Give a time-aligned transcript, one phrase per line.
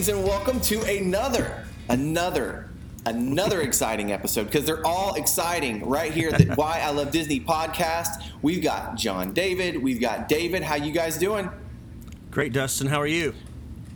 [0.00, 2.70] Greetings and welcome to another, another,
[3.04, 6.32] another exciting episode because they're all exciting right here.
[6.32, 8.08] The Why I Love Disney podcast.
[8.40, 9.82] We've got John David.
[9.82, 10.62] We've got David.
[10.62, 11.50] How you guys doing?
[12.30, 12.86] Great, Dustin.
[12.86, 13.34] How are you?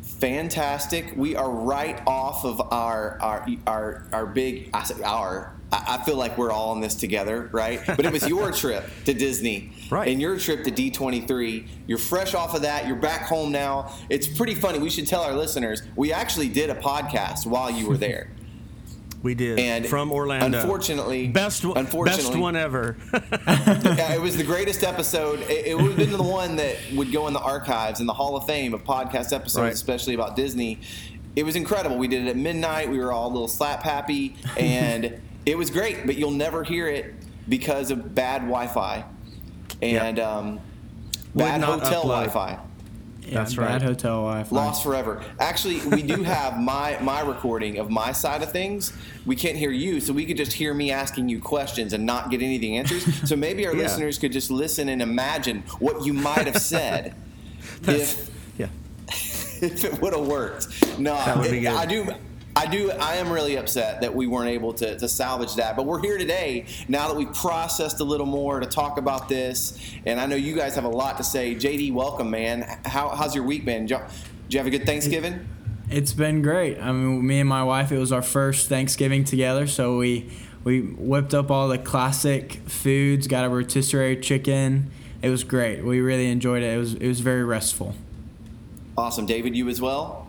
[0.02, 1.14] Fantastic.
[1.16, 4.68] We are right off of our our our our big.
[4.74, 5.53] I say our.
[5.74, 7.80] I I feel like we're all in this together, right?
[7.86, 10.08] But it was your trip to Disney, Right.
[10.08, 11.66] And your trip to D23.
[11.86, 12.86] You're fresh off of that.
[12.86, 13.92] You're back home now.
[14.08, 14.78] It's pretty funny.
[14.78, 18.30] We should tell our listeners we actually did a podcast while you were there.
[19.24, 20.58] We did And from Orlando.
[20.60, 22.98] unfortunately- best one, unfortunately- best one ever.
[23.46, 25.40] Yeah, it was the greatest episode.
[25.48, 28.12] It, it would have been the one that would go in the archives in the
[28.12, 29.72] Hall of Fame of podcast episodes, Right.
[29.72, 30.78] especially about Disney.
[31.36, 31.96] It was incredible.
[31.96, 32.90] We did it at midnight.
[32.90, 36.06] We were all a little slap happy, and it was great.
[36.06, 37.14] But you'll never hear it
[37.48, 39.04] because of bad Wi-Fi
[39.82, 40.60] and um,
[41.34, 42.26] bad hotel upload.
[42.32, 42.58] Wi-Fi.
[43.26, 43.82] Yeah, That's bad right.
[43.82, 44.54] hotel Wi-Fi.
[44.54, 45.22] Lost forever.
[45.40, 48.92] Actually, we do have my my recording of my side of things.
[49.24, 52.30] We can't hear you, so we could just hear me asking you questions and not
[52.30, 53.04] get any of the answers.
[53.28, 53.82] So maybe our Yeah.
[53.84, 57.14] listeners could just listen and imagine what you might have said
[57.88, 58.68] if yeah.
[59.08, 60.68] if it would have worked.
[60.98, 61.72] No, That would be it- good.
[61.72, 62.06] I do.
[62.56, 62.92] I do.
[62.92, 65.74] I am really upset that we weren't able to, to salvage that.
[65.76, 69.76] But we're here today now that we've processed a little more to talk about this.
[70.06, 71.56] And I know you guys have a lot to say.
[71.56, 72.62] JD, welcome, man.
[72.84, 73.86] How, how's your week been?
[73.86, 73.98] Did
[74.50, 75.48] you, have a good Thanksgiving?
[75.90, 76.78] It's been great.
[76.78, 80.30] I mean, me and my wife, it was our first Thanksgiving together, so we
[80.62, 84.90] we whipped up all the classic foods, got a rotisserie chicken.
[85.20, 85.84] It was great.
[85.84, 86.74] We really enjoyed it.
[86.74, 87.94] It was it was very restful.
[88.96, 89.54] Awesome, David.
[89.54, 90.23] You as well.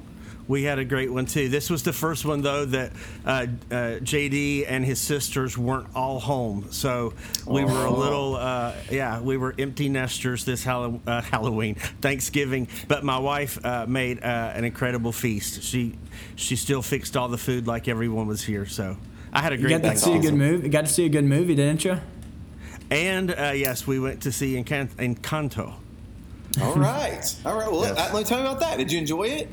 [0.48, 1.50] We had a great one too.
[1.50, 2.92] This was the first one though that
[3.26, 7.14] uh, uh, JD and his sisters weren't all home, so
[7.48, 7.98] we were a Oh.
[7.98, 12.68] little, uh, yeah, we were empty nesters this Hall- uh, Halloween, Thanksgiving.
[12.88, 15.64] But my wife uh, made uh, an incredible feast.
[15.64, 15.96] She
[16.36, 18.68] she still fixed all the food like everyone was here.
[18.68, 18.98] So
[19.34, 20.64] I had a You great got to see a good movie.
[20.68, 22.00] You got to see a good movie, didn't you?
[22.92, 25.74] And uh, yes, we went to see Encan- Encanto.
[26.62, 27.36] All right.
[27.46, 27.72] All right.
[27.72, 27.98] Well, Yes.
[27.98, 28.78] uh, let me tell you about that.
[28.78, 29.50] Did you enjoy it?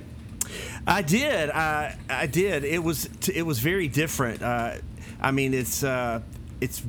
[0.87, 1.50] I did.
[1.50, 2.65] I I did.
[2.65, 4.43] It was it was very different.
[4.43, 4.75] Uh,
[5.20, 6.20] I mean, it's uh,
[6.60, 6.82] it's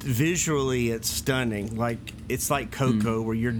[0.00, 1.76] visually it's stunning.
[1.76, 1.98] Like
[2.28, 3.56] it's like Coco, where you're.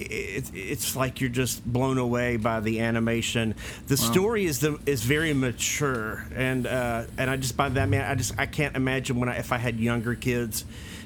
[0.00, 3.56] It's it's like you're just blown away by the animation.
[3.88, 8.08] The story is the is very mature, and uh, and I just by that man,
[8.08, 10.64] I just I can't imagine when I if I had younger kids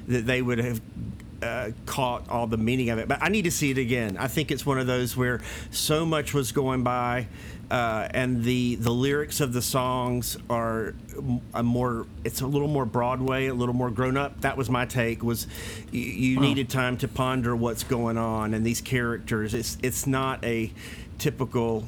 [0.08, 0.80] that they would have
[1.42, 3.08] uh, caught all the meaning of it.
[3.08, 4.16] But I need to see it again.
[4.18, 7.28] I think it's one of those where so much was going by,
[7.72, 10.94] uh, and the the lyrics of the songs are
[11.54, 12.06] a more.
[12.22, 14.42] It's a little more Broadway, a little more grown up.
[14.42, 15.22] That was my take.
[15.22, 15.46] Was
[15.90, 19.54] you, you needed time to ponder what's going on and these characters.
[19.54, 20.70] It's it's not a
[21.16, 21.84] typical.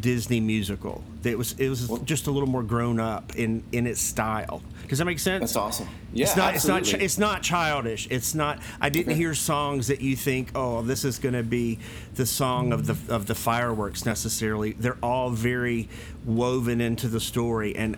[0.00, 1.02] Disney musical.
[1.24, 4.62] It was it was just a little more grown up in in its style.
[4.88, 5.40] Does that make sense?
[5.40, 5.88] That's awesome.
[6.12, 6.54] Yeah, it's not.
[6.54, 6.92] It's not.
[7.02, 8.08] It's not childish.
[8.10, 8.60] It's not.
[8.80, 9.18] I didn't Okay.
[9.18, 11.78] hear songs that you think, oh, this is going to be
[12.14, 14.72] the song of the of the fireworks necessarily.
[14.72, 15.88] They're all very
[16.24, 17.96] woven into the story, and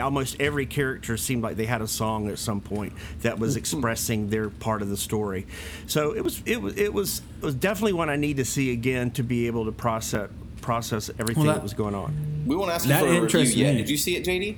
[0.00, 3.58] almost every character seemed like they had a song at some point that was mm-hmm.
[3.58, 5.46] expressing their part of the story.
[5.86, 6.42] So it was.
[6.46, 6.76] It was.
[6.76, 7.22] It was.
[7.40, 10.28] It was definitely one I need to see again to be able to process
[10.60, 12.44] process everything Well, that, that- was going on.
[12.46, 13.72] We won't ask you That for a review interests yet.
[13.74, 13.78] me.
[13.82, 14.56] Did you see it, JD?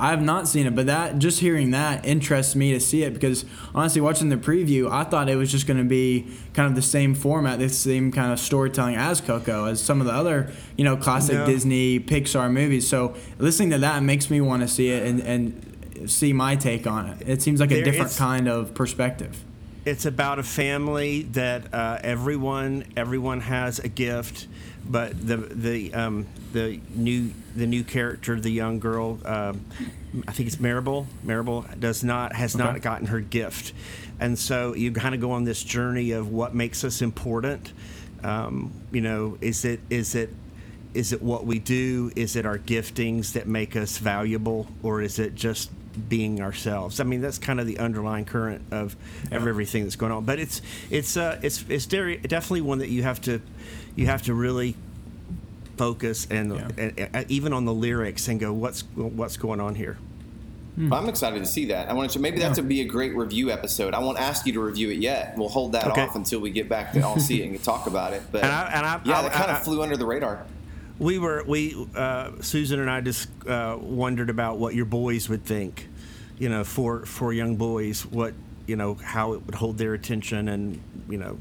[0.00, 3.12] I have not seen it, but that just hearing that interests me to see it
[3.14, 3.44] because
[3.74, 6.82] honestly, watching the preview, I thought it was just going to be kind of the
[6.82, 10.84] same format, the same kind of storytelling as Coco, as some of the other you
[10.84, 11.46] know classic No.
[11.46, 12.86] Disney Pixar movies.
[12.88, 16.86] So listening to that makes me want to see it and, and see my take
[16.86, 17.28] on it.
[17.28, 19.44] It seems like a different kind of perspective.
[19.88, 24.46] It's about a family that uh, everyone everyone has a gift,
[24.86, 29.64] but the the um, the new the new character, the young girl, um,
[30.28, 31.06] I think it's Maribel.
[31.24, 33.72] Maribel does not has not gotten her gift,
[34.20, 37.72] and so you kind of go on this journey of what makes us important.
[38.22, 40.28] Um, you know, is it is it
[40.92, 42.12] is it what we do?
[42.14, 47.00] Is it our giftings that make us valuable, or is it just being ourselves?
[47.00, 48.96] I mean, that's kind of the underlying current of,
[49.30, 50.24] of everything that's going on.
[50.24, 53.40] But it's it's uh, it's it's very, definitely one that you have to
[53.96, 54.76] you have to really
[55.76, 56.68] focus and, Yeah.
[56.76, 59.96] and, and even on the lyrics and go, what's what's going on here?
[60.92, 61.90] I'm excited to see that.
[61.90, 62.20] I want to.
[62.20, 63.94] Maybe that's to be a great review episode.
[63.94, 65.34] I won't ask you to review it yet.
[65.36, 66.02] We'll hold that Okay.
[66.02, 68.22] off until we get back to all see it and talk about it.
[68.30, 70.46] But And I- and I- yeah, I- that kind I- of flew under the radar.
[71.00, 75.44] We were we uh, Susan and I just uh, wondered about what your boys would
[75.44, 75.87] think,
[76.38, 78.34] you know, for for young boys, what
[78.66, 81.38] you know how it would hold their attention and you know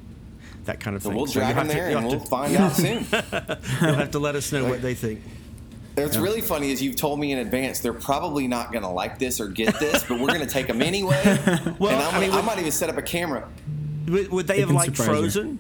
[0.65, 1.17] that kind of So thing.
[1.17, 3.05] we'll So drag them have to- there and we'll to- find out soon.
[3.81, 5.21] You'll have to let us know what they think.
[5.95, 6.21] What's Yeah.
[6.21, 9.39] really funny is you've told me in advance they're probably not going to like this
[9.39, 11.21] or get this, but we're going to take them anyway.
[11.79, 13.47] Well, and I'm I mean, gonna, I might even set up a camera.
[14.07, 15.47] Would, would they have liked Frozen?
[15.53, 15.59] you.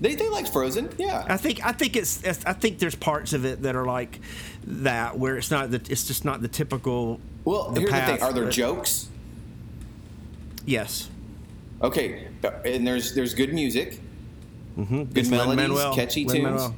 [0.00, 1.24] They they like Frozen, yeah.
[1.28, 4.20] I think I think it's it's- I think there's parts of it that are like
[4.64, 7.20] that where it's not the it's just not the typical.
[7.44, 9.08] Well, the here's the thing: are there but- jokes?
[10.66, 11.08] Yes.
[11.82, 12.28] Okay,
[12.64, 14.00] and there's there's good music,
[14.76, 15.04] Mm-hmm.
[15.04, 16.70] good melodies, catchy tunes.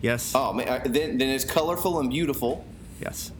[0.00, 0.32] Yes.
[0.34, 2.64] Oh man, then then it's colorful and beautiful.
[3.00, 3.32] Yes.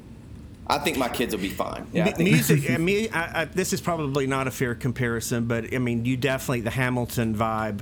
[0.66, 1.86] I think my kids will be fine.
[1.92, 2.70] Yeah, I M- think- music.
[2.70, 6.16] I mean, I, I, this is probably not a fair comparison, but I mean, you
[6.16, 7.80] definitely the Hamilton vibe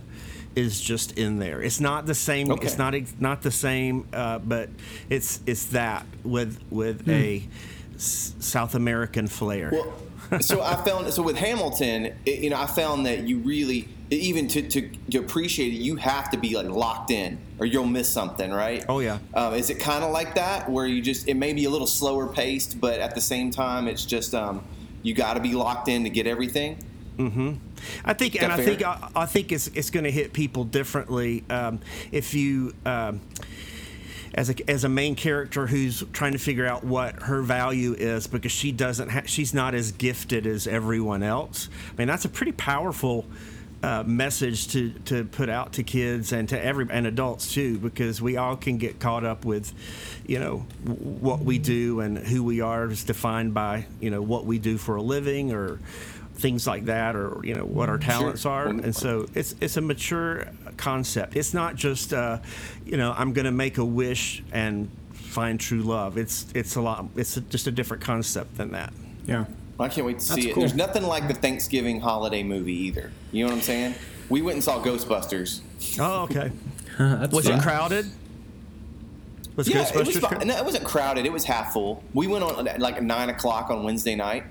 [0.57, 1.63] is just in there.
[1.63, 2.51] It's not the same.
[2.51, 2.67] Okay.
[2.67, 4.69] It's not not the same, uh, but
[5.09, 7.43] it's it's that with with a
[7.95, 9.71] s- South American flair.
[9.73, 9.93] Well,
[10.41, 14.47] so I found so with Hamilton, it, you know, I found that you really even
[14.49, 18.11] to, to to appreciate it, you have to be like locked in, or you'll miss
[18.11, 18.85] something, right?
[18.89, 19.19] Oh, yeah.
[19.35, 21.87] Um, is it kind of like that, where you just it may be a little
[21.87, 24.63] slower paced, but at the same time, it's just um,
[25.03, 26.77] you got to be locked in to get everything.
[28.05, 28.65] I think, and I fair?
[28.65, 31.81] think, I, I think it's it's going to hit people differently um,
[32.11, 32.75] if you.
[32.87, 33.21] Um,
[34.35, 38.27] as a, as a main character who's trying to figure out what her value is
[38.27, 41.69] because she doesn't ha- she's not as gifted as everyone else.
[41.93, 43.27] I mean that's a pretty powerful
[43.83, 48.23] uh, message to, to put out to kids and to every and adults too because
[48.23, 49.73] we all can get caught up with
[50.27, 54.23] you know w- what we do and who we are is defined by you know
[54.23, 55.81] what we do for a living or
[56.43, 59.81] things like that or you know what our talents are and so it's it's a
[59.81, 62.37] mature concept it's not just uh,
[62.85, 66.81] you know i'm going to make a wish and find true love it's it's a
[66.81, 68.93] lot it's a, just a different concept than that
[69.27, 69.45] Yeah.
[69.81, 70.55] I can't wait to see it.
[70.55, 70.61] cool.
[70.63, 73.11] There's nothing like the Thanksgiving holiday movie either.
[73.33, 73.95] You know what I'm saying?
[74.29, 75.61] We went and saw Ghostbusters.
[75.99, 76.53] oh okay
[76.99, 77.59] That's was fun.
[77.59, 78.07] it crowded
[79.57, 80.29] was Yeah, ghostbusters it was fine.
[80.31, 80.49] crowded?
[80.49, 81.27] No, it wasn't crowded.
[81.27, 82.03] It was half full.
[82.15, 84.45] We went on at like nine o'clock on Wednesday night,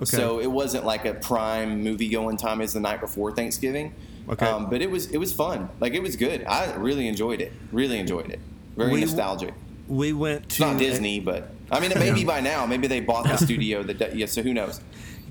[0.00, 0.16] Okay.
[0.16, 3.94] so it wasn't like a prime movie going time as the night before Thanksgiving.
[4.28, 4.46] Okay.
[4.46, 5.68] um, but it was it was fun.
[5.80, 6.44] Like it was good.
[6.44, 7.52] I really enjoyed it.
[7.72, 8.40] Really enjoyed it.
[8.76, 9.54] Very We- nostalgic.
[9.88, 12.64] we went to not Disney, but I mean, it may be by now.
[12.66, 13.82] Maybe they bought the studio.
[13.82, 14.26] That yeah.
[14.26, 14.80] So who knows?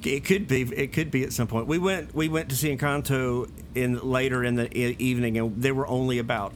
[0.03, 0.61] It could be.
[0.61, 1.67] It could be at some point.
[1.67, 2.13] We went.
[2.13, 6.53] We went to see Encanto in later in the evening, and there were only about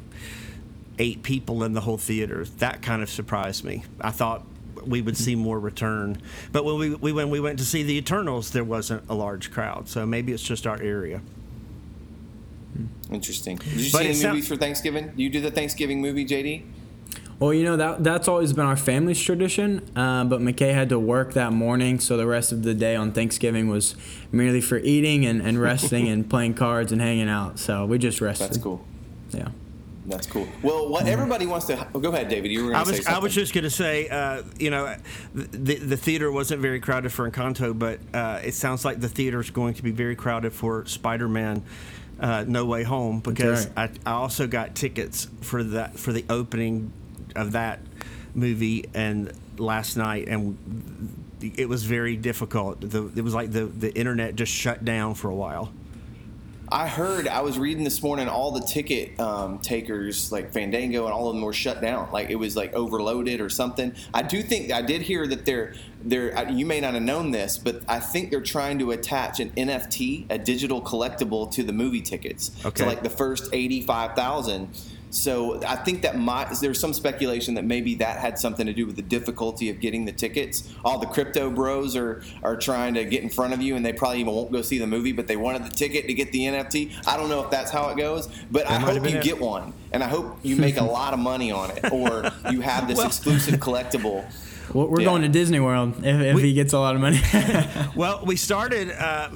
[0.99, 2.45] eight people in the whole theater.
[2.57, 3.83] That kind of surprised me.
[3.99, 4.45] I thought
[4.85, 7.97] we would see more return, but when we, we when we went to see the
[7.97, 9.87] Eternals, there wasn't a large crowd.
[9.89, 11.21] So maybe it's just our area.
[13.11, 13.57] Interesting.
[13.57, 15.11] Did you But see it any sound- movies for Thanksgiving?
[15.15, 16.63] You do the Thanksgiving movie, JD?
[17.39, 19.81] Well, you know that that's always been our family's tradition.
[19.95, 23.11] Uh, but McKay had to work that morning, so the rest of the day on
[23.11, 23.95] Thanksgiving was
[24.31, 27.57] merely for eating and, and resting and playing cards and hanging out.
[27.59, 28.47] So we just rested.
[28.49, 28.85] That's cool.
[29.31, 29.47] Yeah.
[30.05, 30.47] That's cool.
[30.63, 32.51] Well, what everybody wants to oh, go ahead, David.
[32.51, 33.07] You were I going to say was.
[33.07, 34.95] I was just going to say, uh, you know,
[35.33, 39.39] the the theater wasn't very crowded for Encanto, but uh, it sounds like the theater
[39.39, 41.63] is going to be very crowded for Spider-Man.
[42.19, 43.97] Uh, no Way Home because right.
[44.05, 46.93] I, I also got tickets for that for the opening
[47.35, 47.79] of that
[48.35, 50.55] movie and last night and
[51.41, 52.79] it was very difficult.
[52.81, 55.71] The, it was like the the internet just shut down for a while.
[56.71, 61.13] I heard I was reading this morning all the ticket um, takers like Fandango and
[61.13, 63.93] all of them were shut down like it was like overloaded or something.
[64.13, 67.57] I do think I did hear that they're they're you may not have known this,
[67.57, 72.01] but I think they're trying to attach an NFT, a digital collectible, to the movie
[72.01, 72.51] tickets.
[72.65, 72.83] Okay.
[72.83, 74.69] So like the first eighty five thousand.
[75.13, 78.85] So I think that might there's some speculation that maybe that had something to do
[78.87, 80.63] with the difficulty of getting the tickets.
[80.85, 83.91] All the crypto bros are are trying to get in front of you, and they
[83.91, 86.45] probably even won't go see the movie, but they wanted the ticket to get the
[86.45, 86.93] NFT.
[87.05, 89.17] I don't know if that's how it goes, but I That might have hope you
[89.17, 89.23] it.
[89.23, 92.61] get one, and I hope you make a lot of money on it, or you
[92.61, 94.25] have this Well- exclusive collectible.
[94.73, 95.05] We're Yeah.
[95.05, 97.19] going to Disney World if, if We- he gets a lot of money.
[97.93, 98.89] Well, we started.
[98.89, 99.29] Uh,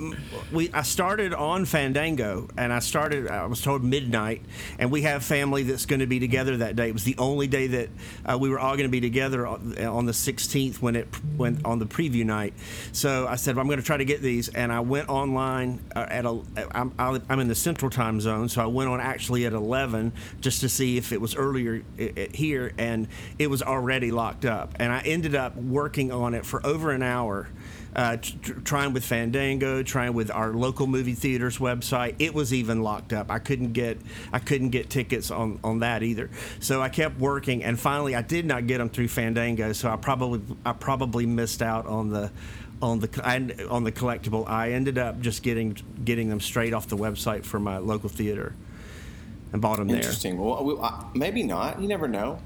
[0.51, 3.27] we I started on Fandango, and I started.
[3.27, 4.41] I was told midnight,
[4.79, 6.87] and we have family that's going to be together that day.
[6.87, 7.89] It was the only day that
[8.25, 11.59] uh, we were all going to be together on, on the 16th when it when
[11.65, 12.53] on the preview night.
[12.93, 15.81] So I said well, I'm going to try to get these, and I went online
[15.95, 16.39] uh, at a.
[16.73, 20.61] I'm, I'm in the Central Time Zone, so I went on actually at 11 just
[20.61, 21.81] to see if it was earlier
[22.33, 26.63] here, and it was already locked up, and I ended up working on it for
[26.65, 27.47] over an hour
[27.95, 32.15] uh, tr- trying with Fandango, trying with our local movie theaters website.
[32.19, 33.31] It was even locked up.
[33.31, 33.97] I couldn't get
[34.33, 36.29] I couldn't get tickets on, on that either.
[36.59, 39.71] So I kept working, and finally I did not get them through Fandango.
[39.73, 42.31] So I probably I probably missed out on the
[42.81, 44.47] on the on the collectible.
[44.47, 48.53] I ended up just getting getting them straight off the website for my local theater,
[49.53, 49.97] and bought them there.
[49.97, 50.37] Interesting.
[50.37, 51.81] Well, maybe not.
[51.81, 52.39] You never know.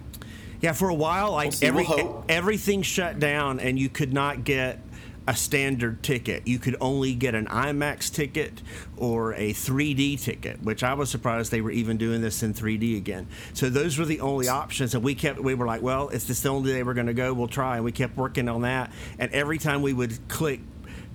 [0.62, 4.44] Yeah, for a while, like We'll every We'll everything shut down, and you could not
[4.44, 4.80] get
[5.28, 6.48] a standard ticket.
[6.48, 8.64] You could only get an IMAX ticket
[8.98, 12.98] or a 3D ticket, which I was surprised they were even doing this in 3D
[12.98, 13.28] again.
[13.54, 16.38] So those were the only options, and we kept we were like, well, if this
[16.38, 18.64] is the only day we're going to go, we'll try, and we kept working on
[18.64, 18.92] that.
[19.20, 20.62] And every time we would click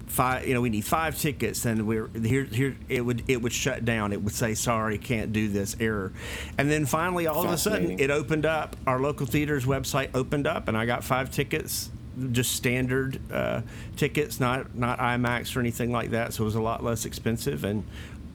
[0.07, 3.53] five you know we need five tickets and we're here here it would it would
[3.53, 4.13] shut down.
[4.13, 6.13] It would say sorry can't do this error.
[6.59, 8.77] And then finally all of a sudden it opened up.
[8.87, 11.91] Our local theater's website opened up and i got five tickets
[12.31, 13.63] just standard uh,
[13.97, 17.65] tickets not not imax or anything like that so it was a lot less expensive
[17.65, 17.85] and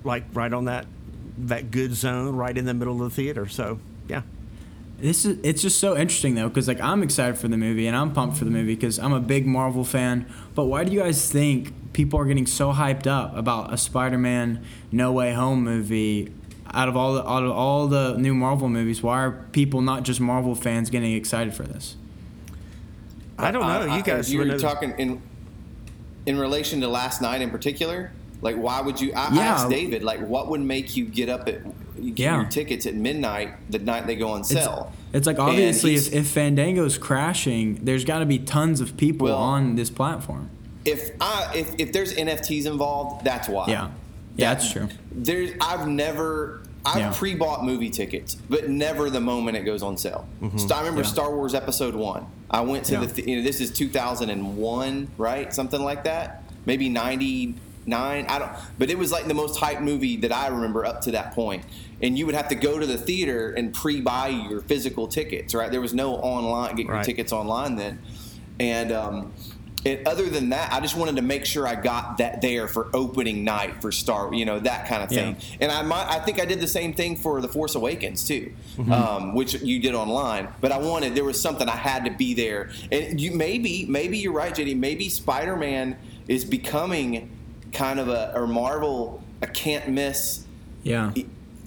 [0.03, 0.85] like right on that
[1.37, 3.47] that good zone right in the middle of the theater.
[3.47, 4.21] So yeah
[5.01, 7.95] This is it's just so interesting though because like I'm excited for the movie and
[7.95, 10.31] I'm pumped for the movie because I'm a big Marvel fan.
[10.55, 14.63] But why do you guys think people are getting so hyped up about a Spider-Man
[14.91, 16.33] No Way Home movie?
[16.71, 20.03] Out of all the out of all the new Marvel movies, why are people not
[20.03, 21.95] just Marvel fans getting excited for this?
[23.39, 25.21] i don't know you guys you would were talking in
[26.25, 28.11] in relation to last night in particular.
[28.41, 29.13] Like, why would you?
[29.13, 31.61] I, I asked David, like, what would make you get up at
[32.03, 32.41] you get Yeah.
[32.41, 34.91] your tickets at midnight the night they go on sale?
[35.13, 39.37] it's like obviously if, if Fandango's crashing, there's got to be tons of people Well-
[39.37, 40.49] on this platform.
[40.85, 43.67] if I if, if there's NFTs involved, that's why.
[43.67, 43.89] Yeah,
[44.35, 44.87] yeah, that's true.
[45.11, 47.13] There's I've never I've Yeah.
[47.13, 50.25] pre-bought movie tickets, but never the moment it goes on sale.
[50.41, 50.57] Mm-hmm.
[50.59, 51.07] So I remember Yeah.
[51.07, 52.25] Star Wars Episode One.
[52.49, 52.99] I went to Yeah.
[53.01, 55.53] the th- you know this is 2001, right?
[55.53, 56.43] Something like that.
[56.65, 58.25] Maybe 99.
[58.27, 58.51] I don't.
[58.77, 61.63] But it was like the most hyped movie that I remember up to that point.
[62.01, 65.69] And you would have to go to the theater and pre-buy your physical tickets, right?
[65.71, 67.05] There was no online get your Right.
[67.05, 67.99] tickets online then,
[68.59, 68.91] and.
[68.91, 69.33] Um,
[69.85, 72.89] and other than that, I just wanted to make sure I got that there for
[72.93, 75.37] opening night for Star, you know, that kind of thing.
[75.39, 75.57] Yeah.
[75.61, 78.51] And I might, I think I did the same thing for The Force Awakens too,
[78.75, 78.91] Mm-hmm.
[78.91, 80.49] um, which you did online.
[80.59, 82.71] But I wanted there was something I had to be there.
[82.91, 84.75] And you maybe, maybe you're right, JD.
[84.75, 85.95] Maybe Spider Man
[86.27, 87.29] is becoming
[87.71, 90.43] kind of a or Marvel a can't miss.
[90.83, 91.13] Yeah.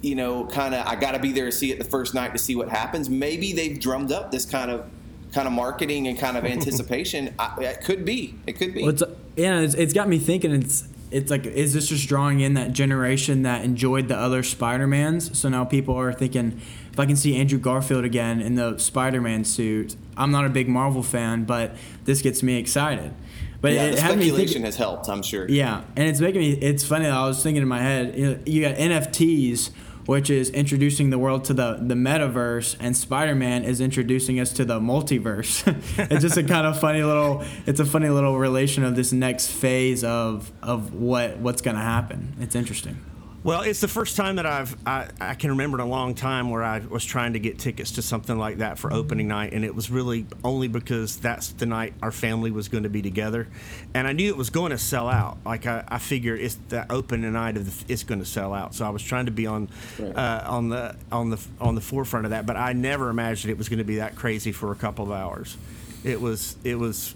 [0.03, 2.33] You know, kind of I got to be there to see it the first night
[2.33, 3.09] to see what happens.
[3.09, 4.85] Maybe they've drummed up this kind of
[5.33, 7.33] kind of marketing and kind of anticipation.
[7.39, 8.35] I, it could be.
[8.45, 8.83] It could be.
[8.83, 9.03] Well, it's,
[9.35, 10.51] yeah, it's, it's got me thinking.
[10.51, 14.87] It's it's like, is this just drawing in that generation that enjoyed the other Spider
[14.87, 15.37] Mans?
[15.37, 16.59] So now people are thinking,
[16.91, 20.49] if I can see Andrew Garfield again in the Spider Man suit, I'm not a
[20.49, 23.13] big Marvel fan, but this gets me excited.
[23.61, 25.07] But yeah, it the speculation thinking, has helped.
[25.07, 25.47] I'm sure.
[25.47, 26.53] yeah, and it's making me.
[26.53, 27.05] It's funny.
[27.05, 28.17] I was thinking in my head.
[28.17, 29.69] You, know, you got NFTs,
[30.05, 34.51] which is introducing the world to the the metaverse, and Spider Man is introducing us
[34.53, 35.63] to the multiverse.
[36.11, 37.43] it's just a kind of funny little.
[37.65, 42.35] It's a funny little relation of this next phase of of what what's to happen.
[42.39, 42.99] It's interesting.
[43.43, 46.49] Well, it's the first time that I've I, I can remember in a long time
[46.49, 49.65] where I was trying to get tickets to something like that for opening night, and
[49.65, 53.49] it was really only because that's the night our family was going to be together,
[53.93, 55.39] and I knew it was going to sell out.
[55.45, 58.75] Like I, I figured it's the opening night of the, it's going to sell out,
[58.75, 59.67] so I was trying to be on
[59.99, 60.15] Right.
[60.15, 62.45] uh, on the on the on the forefront of that.
[62.45, 65.11] But I never imagined it was going to be that crazy for a couple of
[65.11, 65.57] hours.
[66.05, 67.13] It was it was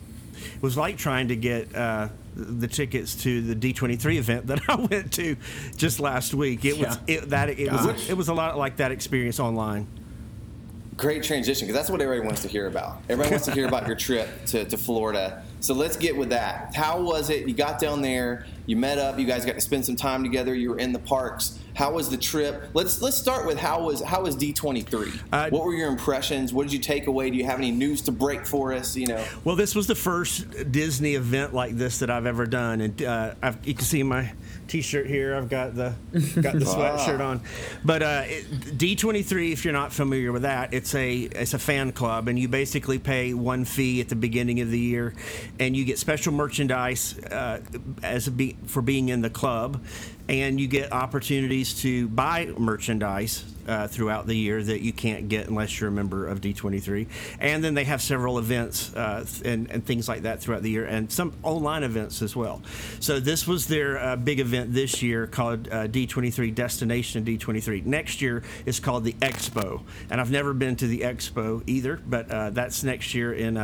[0.56, 4.76] it was like trying to get uh, the tickets to the D23 event that I
[4.76, 5.36] went to
[5.76, 6.64] just last week.
[6.66, 7.16] It was Yeah.
[7.16, 9.88] it, that it was it was a lot like that experience online.
[10.96, 12.98] Great transition because that's what everybody wants to hear about.
[13.08, 15.44] Everybody wants to hear about your trip to, to Florida.
[15.60, 16.74] So let's get with that.
[16.76, 17.48] How was it?
[17.48, 20.56] You got down there, you met up, you guys got to spend some time together,
[20.56, 21.60] you were in the parks.
[21.78, 22.72] How was the trip?
[22.74, 25.20] Let's let's start with how was how was D23?
[25.32, 26.52] Uh, what were your impressions?
[26.52, 27.30] What did you take away?
[27.30, 28.98] Do you have any news to break for us?
[28.98, 32.82] You know, Well, this was the first Disney event like this that I've ever done,
[32.82, 34.34] and uh, I've, you can see my
[34.68, 35.36] T-shirt here.
[35.36, 35.94] I've got the
[36.42, 37.42] got the sweatshirt on.
[37.86, 42.28] But uh, D23, if you're not familiar with that, it's a it's a fan club,
[42.28, 45.14] and you basically pay one fee at the beginning of the year,
[45.60, 47.62] and you get special merchandise uh,
[48.02, 49.86] as a be, for being in the club,
[50.30, 55.48] and you get opportunities to buy merchandise uh, throughout the year that you can't get
[55.48, 57.08] unless you're a member of D23.
[57.40, 60.86] And then they have several events uh, and, and things like that throughout the year,
[60.86, 62.62] and some online events as well.
[63.00, 67.86] So this was their uh, big event this year called uh, D23 Destination D23.
[67.86, 72.32] Next year is called the Expo, and I've never been to the Expo either, but
[72.32, 73.58] uh, that's next year in.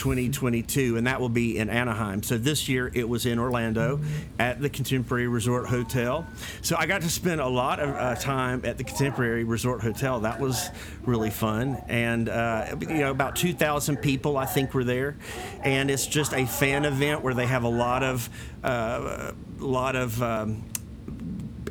[0.00, 2.22] Uh, 2022, and that will be in Anaheim.
[2.22, 4.00] So this year it was in Orlando
[4.38, 6.26] at the Contemporary Resort Hotel.
[6.62, 10.20] So I got to spend a lot of uh, time at the Contemporary Resort Hotel.
[10.20, 10.70] That was
[11.04, 15.16] really fun, and uh, you know about 2,000 people I think were there,
[15.62, 18.30] and it's just a fan event where they have a lot of
[18.64, 20.64] uh, lot of um,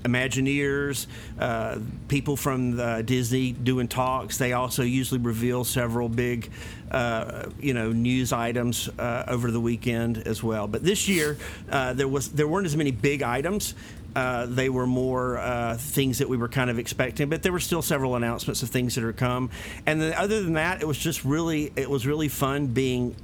[0.03, 1.07] Imagineers,
[1.39, 4.37] uh, people from the Disney doing talks.
[4.37, 6.49] They also usually reveal several big,
[6.91, 10.67] uh, you know, news items uh, over the weekend as well.
[10.67, 11.37] But this year,
[11.69, 13.75] uh, there was there weren't as many big items.
[14.15, 17.59] Uh, they were more uh, things that we were kind of expecting, but there were
[17.59, 19.51] still several announcements of things that are come.
[19.85, 23.15] And then other than that, it was just really it was really fun being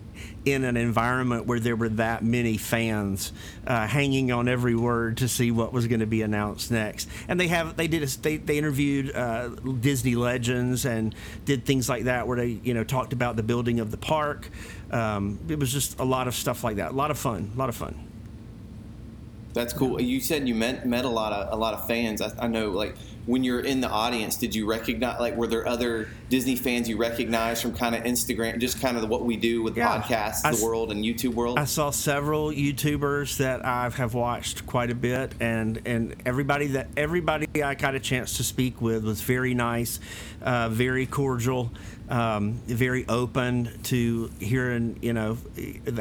[0.46, 3.32] in an environment where there were that many fans
[3.66, 7.10] uh, hanging on every word to see what was going to be announced next.
[7.28, 11.90] And they have they did a, they they interviewed uh, Disney legends and did things
[11.90, 14.50] like that where they you know talked about the building of the park.
[14.92, 16.92] Um, it was just a lot of stuff like that.
[16.92, 17.52] A lot of fun.
[17.54, 18.15] A lot of fun.
[19.56, 20.02] That's cool.
[20.02, 22.22] You said you met met a lot of a lot of fans.
[22.22, 22.96] I, I know, like
[23.26, 25.20] when you're in the audience, did you recognize?
[25.20, 29.10] Like, were there other Disney fans you recognize from kind of Instagram, just kind of
[29.10, 30.02] what we do with Yeah.
[30.02, 31.58] podcasts, I the world, and YouTube world?
[31.58, 36.90] I saw several YouTubers that I have watched quite a bit, and and everybody that
[36.98, 40.02] everybody I got a chance to speak with was very nice,
[40.42, 41.72] uh, very cordial,
[42.10, 45.38] um, very open to hearing you know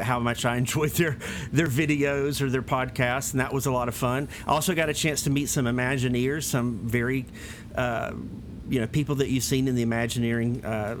[0.01, 1.17] how much I enjoyed their
[1.51, 4.29] their videos or their podcasts, and that was a lot of fun.
[4.47, 7.25] I also got a chance to meet some Imagineers, some very
[7.75, 8.13] uh,
[8.69, 10.97] you know people that you've seen in the Imagineering uh,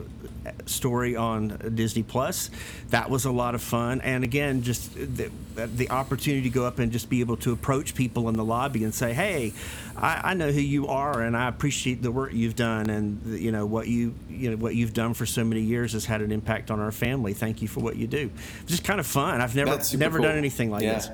[0.65, 2.49] story on Disney Plus.
[2.89, 6.79] That was a lot of fun, and again, just the, the opportunity to go up
[6.79, 9.53] and just be able to approach people in the lobby and say, "Hey,
[9.97, 13.51] I, I know who you are, and I appreciate the work you've done, and you
[13.51, 16.31] know what you you know what you've done for so many years has had an
[16.31, 17.33] impact on our family.
[17.33, 18.29] Thank you for what you do.
[18.67, 19.41] Just kind of fun.
[19.41, 20.27] I've never never cool.
[20.27, 20.93] done anything like Yeah.
[20.93, 21.09] this.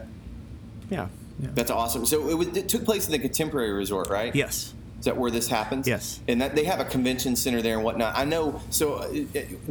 [0.89, 1.07] Yeah.
[1.39, 2.05] That's awesome.
[2.05, 4.35] So it, was, it took place in the Contemporary Resort, right?
[4.35, 4.75] Yes.
[5.01, 5.87] Is that where this happens?
[5.87, 6.19] Yes.
[6.27, 8.15] And that they have a convention center there and whatnot.
[8.15, 8.61] I know.
[8.69, 9.11] So uh,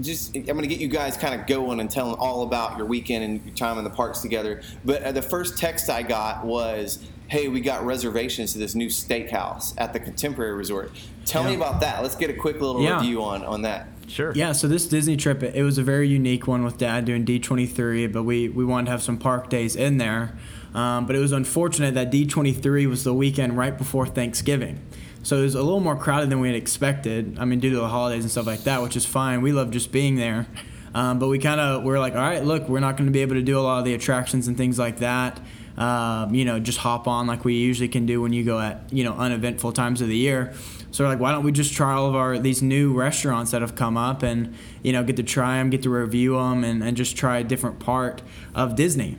[0.01, 2.87] just I'm going to get you guys kind of going and telling all about your
[2.89, 4.61] weekend and your time in the parks together.
[4.85, 8.89] But uh, the first text I got was, "Hey, we got reservations to this new
[8.89, 10.91] steakhouse at the Contemporary Resort.
[11.27, 12.03] Tell me about that.
[12.03, 12.97] Let's get a quick little Yeah.
[12.99, 14.33] review on on that." Sure.
[14.35, 17.25] Yeah, so this Disney trip, it, it was a very unique one with Dad doing
[17.25, 20.37] D23, but we, we wanted to have some park days in there.
[20.75, 24.81] Um, but it was unfortunate that D23 was the weekend right before Thanksgiving.
[25.23, 27.39] So it was a little more crowded than we had expected.
[27.39, 29.43] I mean, due to the holidays and stuff like that, which is fine.
[29.43, 30.47] We love just being there.
[30.95, 33.21] Um, but we kind of were like, all right, look, we're not going to be
[33.21, 35.41] able to do a lot of the attractions and things like that.
[35.77, 38.93] Um, you know, just hop on like we usually can do when you go at
[38.93, 40.53] you know uneventful times of the year.
[40.91, 43.63] So we're like, why don't we just try all of our these new restaurants that
[43.63, 46.83] have come up and you know get to try them, get to review them, and,
[46.83, 48.21] and just try a different part
[48.55, 49.17] of Disney.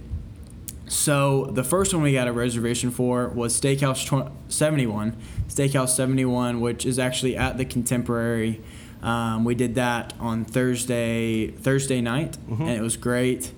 [0.92, 5.16] So the first one we got a reservation for was Steakhouse tw- 71,
[5.48, 8.60] Steakhouse 71, which is actually at the Contemporary.
[9.02, 13.54] Um, we did that on Thursday Thursday night, and it was great.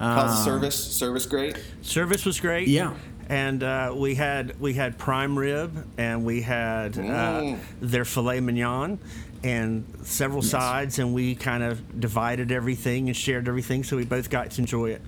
[0.00, 0.76] How's Um, service?
[0.82, 1.62] Service great.
[1.82, 2.68] Service was great.
[2.68, 2.94] Yeah.
[3.28, 7.58] And uh, we had we had prime rib, and we had uh, Mm.
[7.82, 8.98] their filet mignon,
[9.44, 14.30] and several sides, and we kind of divided everything and shared everything, so we both
[14.30, 15.02] got to enjoy it.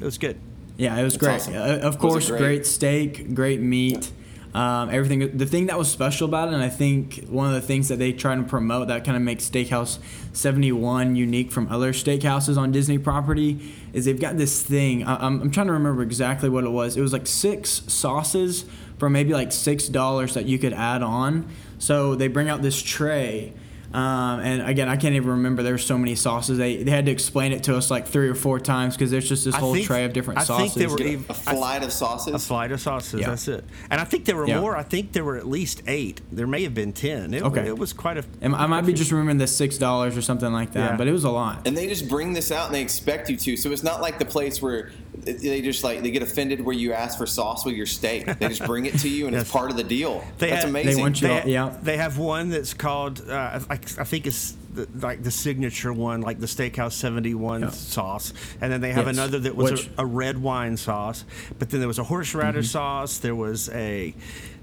[0.00, 0.38] It was good.
[0.76, 1.56] Yeah, it was That's great.
[1.56, 1.82] awesome.
[1.84, 2.38] Uh, of course, great?
[2.38, 2.66] great?
[2.66, 4.10] steak, great meat,
[4.54, 5.36] um, everything.
[5.36, 7.98] The thing that was special about it, and I think one of the things that
[7.98, 9.98] they try to promote that kind of makes Steakhouse
[10.32, 15.04] 71 unique from other steakhouses on Disney property, is they've got this thing.
[15.04, 16.96] I, I'm, I'm trying to remember exactly what it was.
[16.96, 18.64] It was like six sauces
[18.98, 21.48] for maybe like six dollars that you could add on.
[21.78, 23.52] So they bring out this tray.
[23.94, 25.62] Um, and again, I can't even remember.
[25.62, 26.58] There's so many sauces.
[26.58, 29.28] They, they had to explain it to us like three or four times because there's
[29.28, 30.74] just this I whole think- tray of different I sauces.
[30.74, 32.34] think they were a- even- a flight of sauces.
[32.34, 33.20] A flight of sauces.
[33.20, 33.28] Yeah.
[33.28, 33.64] That's it.
[33.90, 34.60] And I think there were Yeah.
[34.60, 34.76] more.
[34.76, 36.20] I think there were at least eight.
[36.32, 37.32] There may have been ten.
[37.34, 37.66] It, Okay.
[37.68, 38.24] It was quite a.
[38.40, 40.96] And I might be just remembering the six dollars or something like that, Yeah.
[40.96, 41.60] but it was a lot.
[41.64, 43.56] and they just bring this out and they expect you to.
[43.56, 44.90] So it's not like the place where
[45.24, 48.26] they just like they get offended where you ask for sauce with your steak.
[48.38, 50.24] They just bring it to you and it's part of the deal.
[50.38, 50.96] They That's had- amazing.
[50.96, 51.76] They want you They, to- yeah.
[51.82, 53.22] they have one that's called.
[53.28, 57.62] Uh, I, I think it's the, like the signature one, like the Steakhouse Seventy One
[57.62, 57.70] Yeah.
[57.70, 59.16] sauce, and then they have Yes.
[59.16, 61.24] another that was Which- a, a red wine sauce.
[61.58, 63.18] But then there was a horseradish sauce.
[63.18, 64.14] There was a,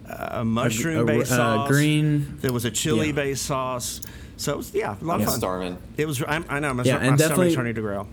[0.08, 1.68] a mushroom based uh, sauce.
[1.70, 3.14] green- There was a chili yeah.
[3.14, 4.02] based sauce.
[4.38, 5.38] So it was, yeah, a lot I'm of fun.
[5.40, 5.78] starving.
[5.98, 6.24] It was.
[6.28, 8.08] I'm, I know my, Yeah, my and stomach's definitely- starting to growl.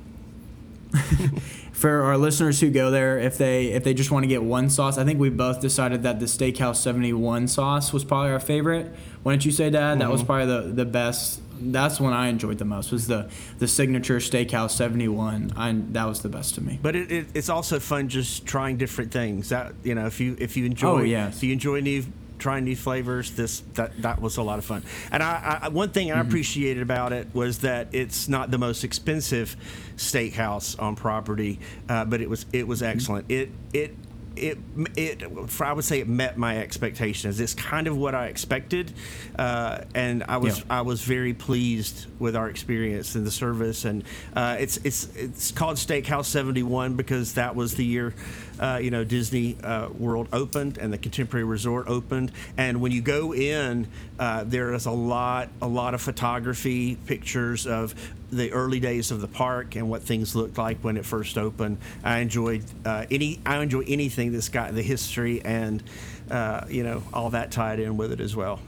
[1.79, 4.69] For our listeners who go there, if they if they just want to get one
[4.69, 8.93] sauce, I think we both decided that the Steakhouse 71 sauce was probably our favorite.
[9.23, 10.01] Why don't you say, Dad?
[10.01, 10.13] That Mm-hmm.
[10.13, 11.41] was probably the, the best.
[11.61, 12.91] That's one I enjoyed the most.
[12.91, 15.53] Was the the signature Steakhouse 71.
[15.57, 16.81] I that was the best to me.
[16.83, 19.51] But it, it, it's also fun just trying different things.
[19.51, 21.37] That you know, if you if you enjoy, Oh, yes.
[21.37, 22.05] if you enjoy new
[22.39, 24.83] trying new flavors, this that that was a lot of fun.
[25.11, 26.29] And I, I one thing I Mm-hmm.
[26.29, 29.57] appreciated about it was that it's not the most expensive
[29.97, 32.91] steakhouse on property, uh, but it was it was Mm-hmm.
[32.99, 33.31] excellent.
[33.31, 33.95] It it
[34.37, 34.57] it
[34.97, 35.23] it
[35.61, 37.41] I would say it met my expectations.
[37.41, 38.93] It's kind of what I expected,
[39.37, 40.65] uh, and I was Yeah.
[40.79, 43.85] I was very pleased with our experience and the service.
[43.85, 44.05] And
[44.37, 48.15] uh, it's it's it's called Steakhouse Seventy One because that was the year.
[48.59, 53.01] Uh, you know, Disney uh, World opened and the Contemporary Resort opened, and when you
[53.01, 53.87] go in,
[54.19, 57.95] uh, there is a lot, a lot of photography, pictures of
[58.31, 61.79] the early days of the park and what things looked like when it first opened.
[62.05, 65.83] I enjoyed uh, any, I enjoy anything that's got the history and
[66.31, 68.61] uh, you know all that tied in with it as well.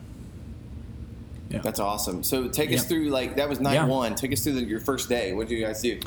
[1.50, 1.58] Yeah.
[1.58, 2.22] That's awesome.
[2.22, 3.86] So take us through like that was night Yeah.
[3.86, 4.14] one.
[4.14, 5.32] Take us through the, your first day.
[5.32, 5.98] What did you guys do?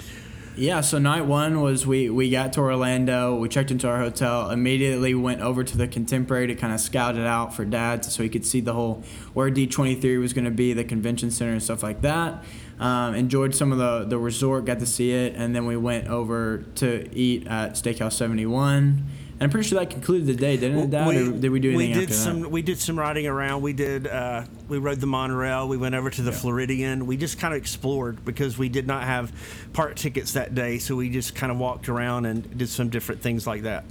[0.55, 4.51] Yeah, so night one was we, we got to Orlando, we checked into our hotel,
[4.51, 8.21] immediately went over to the Contemporary to kind of scout it out for dad so
[8.21, 11.63] he could see the whole where D23 was going to be, the convention center and
[11.63, 12.43] stuff like that.
[12.79, 16.07] Um, enjoyed some of the, the resort, got to see it, and then we went
[16.07, 19.03] over to eat at Steakhouse 71.
[19.43, 21.05] And I'm pretty sure that concluded the day, didn't it, Dad?
[21.05, 22.49] or did we do anything we did after some that?
[22.49, 26.09] we did some riding around we did uh, we rode the monorail we went over
[26.09, 29.33] to the floridian we just kind of explored because we did not have
[29.73, 33.21] park tickets that day so we just kind of walked around and did some different
[33.21, 33.83] things like that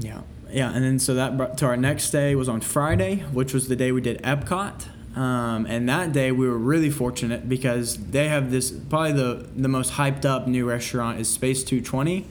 [0.00, 3.54] Yeah, yeah, and then so that brought to our next day was on Friday, which
[3.54, 4.88] was the day we did Epcot.
[5.16, 9.68] Um, and that day we were really fortunate because they have this probably the the
[9.68, 12.26] most hyped up new restaurant is Space 220,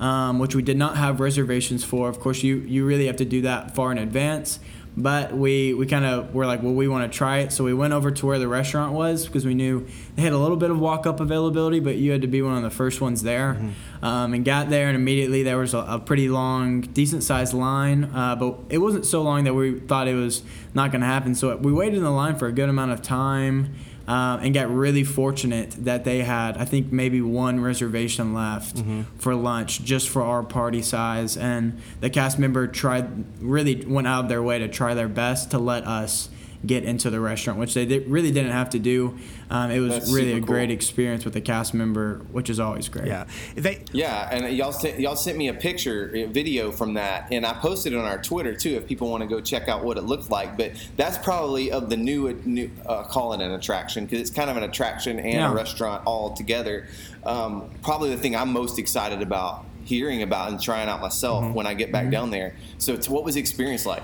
[0.00, 2.08] um, which we did not have reservations for.
[2.08, 4.58] Of course, you you really have to do that far in advance.
[4.94, 7.50] But we, we kind of were like, well, we want to try it.
[7.52, 10.38] So we went over to where the restaurant was because we knew they had a
[10.38, 13.00] little bit of walk up availability, but you had to be one of the first
[13.00, 13.56] ones there.
[14.02, 18.04] Um, and got there, and immediately there was a, a pretty long, decent sized line.
[18.04, 20.42] Uh, but it wasn't so long that we thought it was
[20.74, 21.34] not going to happen.
[21.34, 23.74] So we waited in the line for a good amount of time.
[24.08, 28.82] Um, and got really fortunate that they had, I think, maybe one reservation left
[29.18, 31.36] for lunch just for our party size.
[31.36, 35.52] And the cast member tried, really went out of their way to try their best
[35.52, 36.28] to let us
[36.64, 39.18] get into the restaurant, which they did, really didn't have to do.
[39.50, 42.60] Um, it was That's really a super great experience with the cast member, which is
[42.60, 43.06] always great.
[43.08, 43.24] yeah
[43.56, 47.44] they Yeah, and y'all sent, y'all sent me a picture, a video from that, and
[47.44, 48.76] I posted it on our Twitter too.
[48.76, 51.90] If people want to go check out what it looked like, but that's probably of
[51.90, 55.32] the new, new uh, call it an attraction because it's kind of an attraction and
[55.34, 55.50] Yeah.
[55.50, 56.86] a restaurant all together.
[57.24, 61.54] Um, probably the thing I'm most excited about hearing about and trying out myself Mm-hmm.
[61.54, 62.54] when I get back down there.
[62.78, 64.02] So, it's, what was the experience like?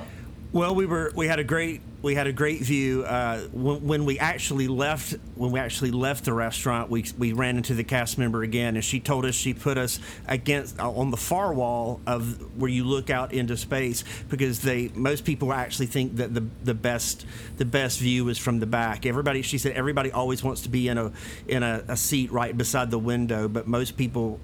[0.53, 4.05] Well, we were we had a great we had a great view uh, when, when
[4.05, 6.91] we actually left when we actually left the restaurant.
[6.91, 9.99] We we ran into the cast member again, and she told us she put us
[10.29, 14.91] against uh, on the far wall of where you look out into space because they
[14.95, 19.05] most people actually think that the the best the best view is from the back.
[19.05, 21.13] Everybody she said everybody always wants to be in a
[21.49, 24.39] in a, a seat right beside the window, but most people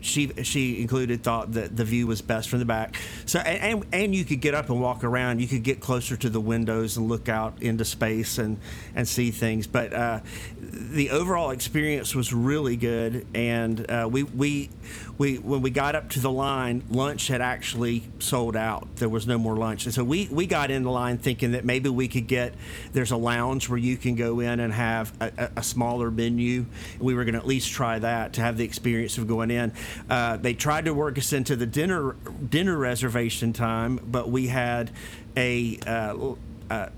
[0.00, 2.96] she she included thought that the view was best from the back.
[3.26, 5.40] So and, and and you could get up and walk around.
[5.40, 8.58] You could get closer to the windows and look out into space and
[8.94, 9.66] and see things.
[9.66, 10.20] But uh,
[10.60, 13.26] the overall experience was really good.
[13.34, 14.70] And uh, we we
[15.18, 18.88] we when we got up to the line, lunch had actually sold out.
[18.96, 21.64] There was no more lunch, and so we we got in the line thinking that
[21.64, 22.54] maybe we could get
[22.92, 26.66] there's a lounge where you can go in and have a, a, smaller menu.
[27.00, 29.72] We were going to at least try that to have the experience of going in.
[30.08, 32.14] Uh, they tried to work us into the dinner
[32.48, 34.92] dinner reservation time, but we had
[35.36, 36.36] a uh,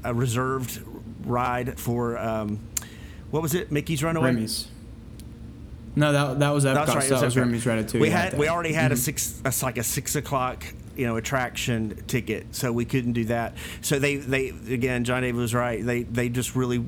[0.05, 0.83] a reserved
[1.25, 2.61] ride for um,
[3.31, 3.73] what was it?
[3.73, 4.35] Mickey's Runaway.
[4.35, 4.69] Remy's.
[5.97, 6.75] No, that, that was Epcot.
[6.75, 7.05] That's right.
[7.05, 7.47] so that was okay.
[7.47, 8.01] Remy's Ratatouille.
[8.01, 9.01] We had we already had a mm-hmm.
[9.01, 10.65] six, a, like a six o'clock,
[10.97, 13.55] you know, attraction ticket, so we couldn't do that.
[13.81, 15.85] So they they again, John David was right.
[15.85, 16.85] They they just really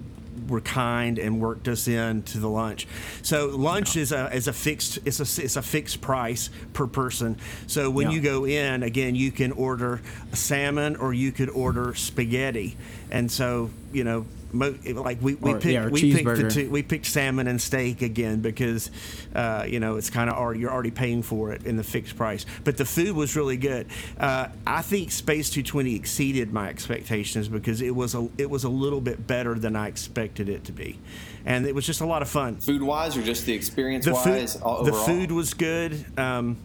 [0.49, 2.87] were kind and worked us in to the lunch.
[3.23, 7.39] So lunch is a is a fixed it's a it's a fixed price per person.
[7.67, 8.17] So when Yeah.
[8.17, 10.01] you go in again, you can order
[10.33, 12.77] salmon or you could order spaghetti,
[13.11, 14.27] and so you know.
[14.53, 17.61] mo- Like we, we Or- picked yeah, we picked the two, we picked salmon and
[17.61, 18.91] steak again because
[19.35, 22.17] uh, you know it's kind of already you're already paying for it in the fixed
[22.17, 22.45] price.
[22.65, 23.87] But the food was really good.
[24.19, 28.69] Uh, I think Space 220 exceeded my expectations because it was a it was a
[28.69, 30.99] little bit better than I expected it to be,
[31.47, 32.57] and it was just a lot of fun.
[32.57, 34.55] Food wise, or just the experience The wise?
[34.57, 36.05] food the food was good.
[36.19, 36.57] Um,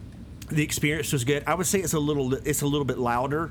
[0.50, 1.42] the experience was good.
[1.46, 3.50] I would say it's a little it's a little bit louder.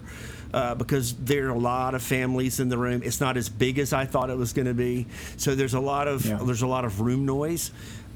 [0.53, 3.79] Uh, because there are a lot of families in the room, it's not as big
[3.79, 5.05] as I thought it was going to be.
[5.35, 6.39] So there's a lot of Yeah.
[6.41, 7.71] there's a lot of room noise,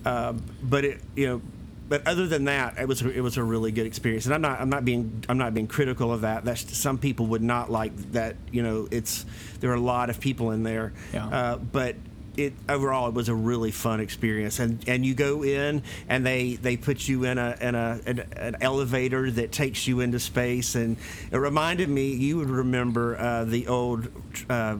[0.06, 1.42] um, but it you know,
[1.90, 4.26] but other than that, it was a, it was a really good experience.
[4.26, 6.46] And I'm not I'm not being I'm not being critical of that.
[6.46, 8.38] That's some people would not like that.
[8.52, 9.26] You know, it's
[9.60, 11.28] there are a lot of people in there, Yeah.
[11.28, 11.96] uh, but
[12.46, 16.56] it overall it was a really fun experience and and you go in and they
[16.56, 20.76] they put you in a in a an, an elevator that takes you into space
[20.76, 20.98] and
[21.32, 24.08] it reminded me you would remember uh, the old
[24.50, 24.78] uh,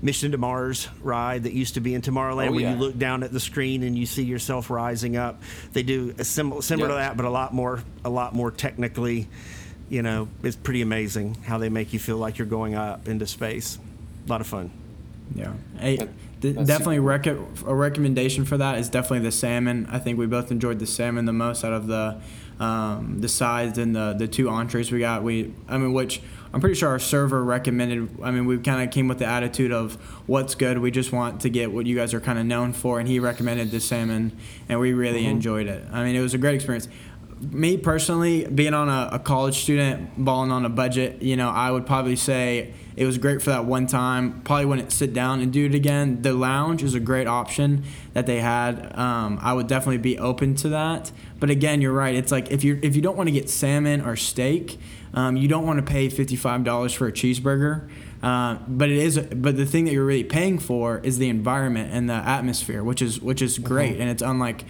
[0.00, 2.72] Mission to Mars ride that used to be in Tomorrowland, Oh, where yeah.
[2.72, 5.42] you look down at the screen and you see yourself rising up.
[5.72, 9.28] They do a sim- similar to that, but a lot more, a lot more technically.
[9.90, 13.26] You know, it's pretty amazing how they make you feel like you're going up into
[13.26, 13.78] space.
[14.26, 14.70] A lot of fun.
[15.34, 15.52] Yeah.
[15.80, 15.98] Hey,
[16.40, 19.86] Definitely rec- a recommendation for that is definitely the salmon.
[19.90, 22.20] I think we both enjoyed the salmon the most out of the
[22.60, 25.22] um, the sides and the the two entrees we got.
[25.22, 26.20] We I mean, which
[26.52, 28.08] I'm pretty sure our server recommended.
[28.22, 29.94] I mean, we kind of came with the attitude of
[30.26, 30.78] what's good.
[30.78, 33.20] We just want to get what you guys are kind of known for, and he
[33.20, 34.36] recommended the salmon,
[34.68, 35.84] and we really enjoyed it.
[35.92, 36.88] I mean, it was a great experience.
[37.40, 41.70] Me personally, being on a, a college student, balling on a budget, you know, I
[41.70, 44.40] would probably say it was great for that one time.
[44.42, 46.22] Probably wouldn't sit down and do it again.
[46.22, 48.92] The lounge is a great option that they had.
[48.98, 51.12] Um, I would definitely be open to that.
[51.38, 52.16] But again, you're right.
[52.16, 54.80] It's like if you if you don't want to get salmon or steak,
[55.14, 57.88] um, you don't want to pay fifty five dollars for a cheeseburger.
[58.20, 59.16] Uh, but it is.
[59.16, 63.00] But the thing that you're really paying for is the environment and the atmosphere, which
[63.00, 64.64] is which is great, and it's unlike.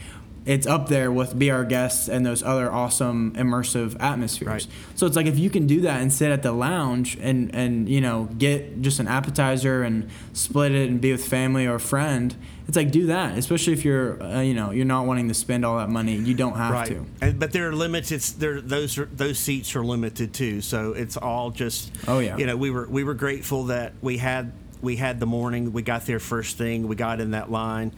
[0.49, 4.67] It's up there with Be Our Guests and those other awesome immersive atmospheres.
[4.67, 4.67] Right.
[4.95, 7.87] So it's like if you can do that and sit at the lounge and and
[7.87, 11.81] you know get just an appetizer and split it and be with family or a
[11.81, 12.35] friend,
[12.67, 13.37] it's like do that.
[13.37, 16.33] Especially if you're uh, you know you're not wanting to spend all that money, you
[16.33, 16.89] don't have right.
[16.89, 17.07] to.
[17.21, 18.15] And, but there are limited.
[18.15, 18.63] It's there.
[18.63, 20.63] those are, those seats are limited too.
[20.63, 21.93] So it's all just.
[22.07, 22.39] Oh, yeah.
[22.39, 25.73] You know, we were we were grateful that we had we had the morning.
[25.73, 26.89] We got there first thing.
[26.89, 27.93] We got in that line,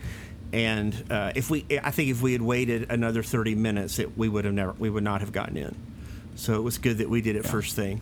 [0.53, 4.29] and uh, if we, I think if we had waited another thirty minutes, it, we
[4.29, 5.77] would have never, we would not have gotten in.
[6.35, 8.01] So it was good that we did it first thing.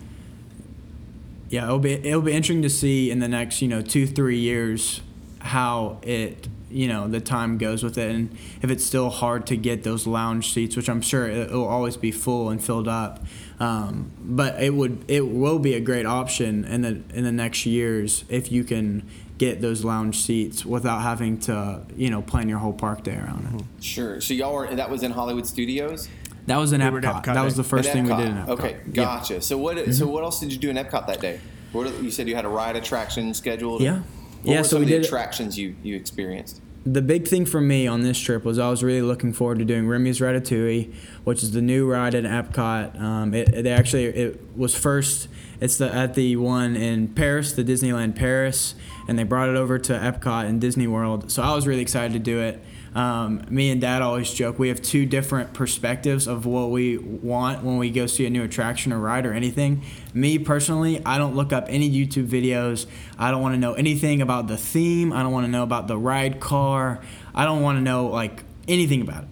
[1.50, 4.38] Yeah, it'll be it'll be interesting to see in the next you know two three
[4.38, 5.00] years
[5.40, 9.56] how it you know the time goes with it and if it's still hard to
[9.56, 13.24] get those lounge seats, which I'm sure it will always be full and filled up.
[13.60, 17.66] Um, but it would it will be a great option in the in the next
[17.66, 22.58] years if you can get those lounge seats without having to you know plan your
[22.58, 23.82] whole park day around it.
[23.84, 24.20] Sure.
[24.20, 26.08] So y'all were that was in Hollywood Studios.
[26.46, 27.22] That was in We Epcot.
[27.22, 28.48] Epcot That was the first thing we did in Epcot.
[28.48, 28.76] Okay, Yeah.
[28.78, 28.92] Mm-hmm.
[28.92, 29.40] gotcha.
[29.40, 29.94] So what?
[29.94, 31.40] So what else did you do in Epcot that day?
[31.72, 33.82] What you said you had a ride attraction scheduled.
[33.82, 33.98] Yeah.
[33.98, 34.04] What
[34.44, 36.60] Yeah, were so some we of the did attractions you you experienced?
[36.86, 39.64] The big thing for me on this trip was I was really looking forward to
[39.64, 40.92] doing Remy's Ratatouille,
[41.24, 43.00] which is the new ride at Epcot.
[43.00, 45.28] Um, it, they actually it was first.
[45.60, 48.74] It's the at the one in Paris, the Disneyland Paris,
[49.08, 51.30] and they brought it over to Epcot in Disney World.
[51.30, 52.62] So I was really excited to do it.
[52.94, 57.62] Um, me and Dad always joke we have two different perspectives of what we want
[57.62, 59.82] when we go see a new attraction or ride or anything.
[60.14, 62.86] Me personally, I don't look up any YouTube videos.
[63.18, 65.12] I don't want to know anything about the theme.
[65.12, 67.00] I don't want to know about the ride car.
[67.34, 69.28] I don't want to know like anything about it.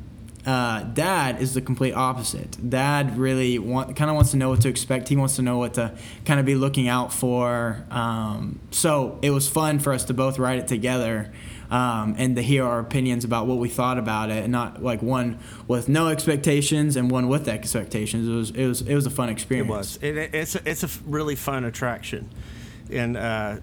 [0.46, 2.70] Uh, Dad is the complete opposite.
[2.70, 5.08] Dad really want, kind of wants to know what to expect.
[5.08, 7.84] He wants to know what to kind of be looking out for.
[7.90, 11.32] Um, so it was fun for us to both ride it together
[11.70, 15.02] um, and to hear our opinions about what we thought about it, and not like
[15.02, 18.28] one with no expectations and one with expectations.
[18.28, 19.68] It was it was it was a fun It experience.
[19.68, 19.98] was.
[20.02, 22.28] It, it's a, it's a really fun attraction,
[22.90, 23.56] and uh,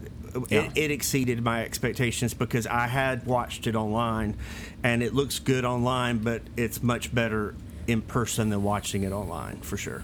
[0.49, 0.63] Yeah.
[0.63, 4.35] it, it exceeded my expectations because I had watched it online,
[4.83, 7.53] and it looks good online, but it's much better
[7.87, 10.03] in person than watching it online for sure.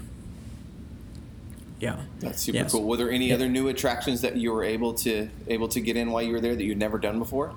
[1.79, 2.71] Yeah, That's super Yes.
[2.73, 2.83] cool.
[2.83, 3.35] Were there any Yeah.
[3.35, 6.41] other new attractions that you were able to able to get in while you were
[6.41, 7.53] there that you'd never done before?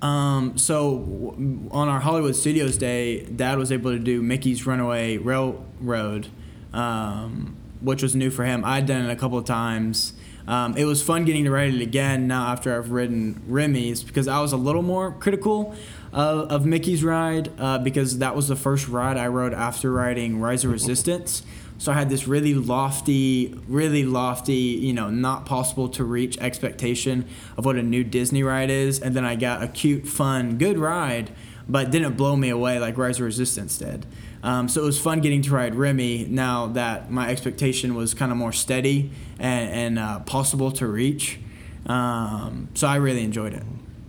[0.00, 1.34] Um, so
[1.70, 6.28] on our Hollywood Studios day, Dad was able to do Mickey's Runaway Railroad,
[6.72, 8.64] um, which was new for him.
[8.64, 10.12] I'd done it a couple of times.
[10.46, 14.26] Um, it was fun getting to ride it again now after I've ridden Remy's because
[14.28, 15.74] I was a little more critical
[16.10, 20.40] of, of Mickey's ride uh, because that was the first ride I rode after riding
[20.40, 21.42] Rise of Resistance.
[21.78, 27.24] So I had this really lofty, really lofty, you know, not possible to reach expectation
[27.56, 30.76] of what a new Disney ride is, and then I got a cute, fun, good
[30.76, 31.30] ride,
[31.68, 34.06] but didn't blow me away like Rise of Resistance did.
[34.42, 38.32] Um, so it was fun getting to ride Remy now that my expectation was kind
[38.32, 41.38] of more steady and, and uh, possible to reach.
[41.86, 43.62] Um, so I really enjoyed it.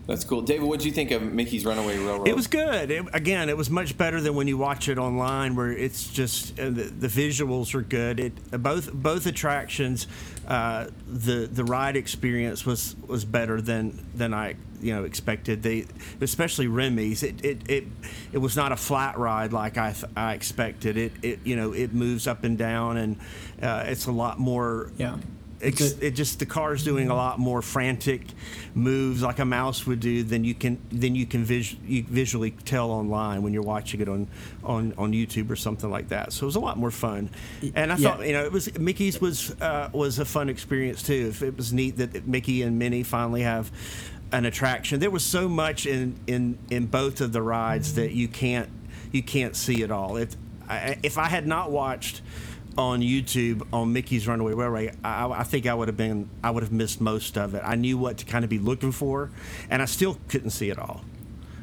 [0.09, 0.41] That's cool.
[0.41, 2.27] David, what did you think of Mickey's Runaway Railroad?
[2.27, 2.89] It was good.
[2.89, 6.59] It, again, it was much better than when you watch it online, where it's just
[6.59, 8.19] uh, the, the visuals are good.
[8.19, 10.07] It both both attractions,
[10.47, 15.61] uh, the the ride experience was was better than than I you know expected.
[15.61, 15.85] They
[16.19, 17.21] especially Remy's.
[17.21, 17.83] It it, it
[18.33, 20.97] it was not a flat ride like I th- I expected.
[20.97, 23.17] It it you know it moves up and down and
[23.61, 25.17] uh, it's a lot more Yeah.
[25.61, 28.21] It's, it just the car's doing a lot more frantic
[28.75, 32.51] moves like a mouse would do than you can than you can vis- you visually
[32.51, 34.27] tell online when you're watching it on,
[34.63, 36.31] on on YouTube or something like that.
[36.31, 37.29] So it was a lot more fun,
[37.75, 38.09] and I Yeah.
[38.15, 41.27] thought you know it was Mickey's was uh, was a fun experience too.
[41.29, 43.69] If it was neat that Mickey and Minnie finally have
[44.31, 44.99] an attraction.
[45.01, 48.69] There was so much in in in both of the rides that you can't
[49.11, 50.15] you can't see it all.
[50.15, 50.37] If
[50.69, 52.21] I, if I had not watched
[52.77, 56.63] on YouTube on Mickey's Runaway Railway, I, I think I would have been I would
[56.63, 57.61] have missed most of it.
[57.65, 59.31] I knew what to kind of be looking for,
[59.69, 61.01] and I still couldn't see it all.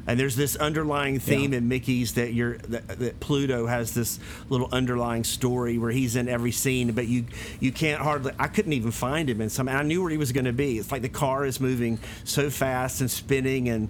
[0.09, 1.57] And there's this underlying theme Yeah.
[1.57, 6.29] in Mickey's that you're that, that Pluto has this little underlying story where he's in
[6.29, 7.25] every scene, but you
[7.59, 8.31] you can't hardly.
[8.39, 9.67] I couldn't even find him in some.
[9.67, 10.77] I knew where he was going to be.
[10.77, 13.89] It's like the car is moving so fast and spinning and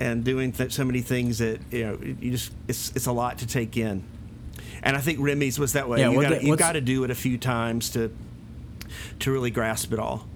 [0.00, 3.38] and doing th- so many things that you know you just it's it's a lot
[3.38, 4.04] to take in.
[4.82, 5.98] And I think Remy's was that way.
[6.00, 8.10] Yeah, you got the- what's- got to do it a few times to
[9.20, 10.26] to really grasp it all.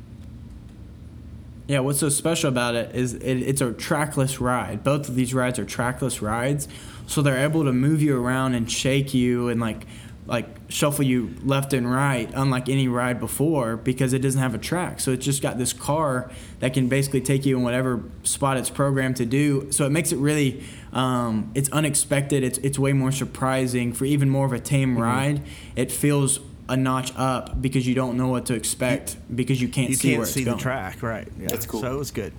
[1.68, 4.82] Yeah, what's so special about it is it, it's a trackless ride.
[4.84, 6.68] Both of these rides are trackless rides,
[7.06, 9.86] so they're able to move you around and shake you and like
[10.26, 14.58] like shuffle you left and right, unlike any ride before, because it doesn't have a
[14.58, 15.00] track.
[15.00, 16.30] So it's just got this car
[16.60, 19.72] that can basically take you in whatever spot it's programmed to do.
[19.72, 22.44] So it makes it really um, it's unexpected.
[22.44, 25.42] It's it's way more surprising for even more of a tame ride.
[25.74, 29.90] It feels a notch up because you don't know what to expect because you can't
[29.90, 30.58] You see can't where see it's the going.
[30.60, 31.26] track, right?
[31.38, 31.48] Yeah.
[31.48, 31.80] That's cool.
[31.80, 32.32] So it was good.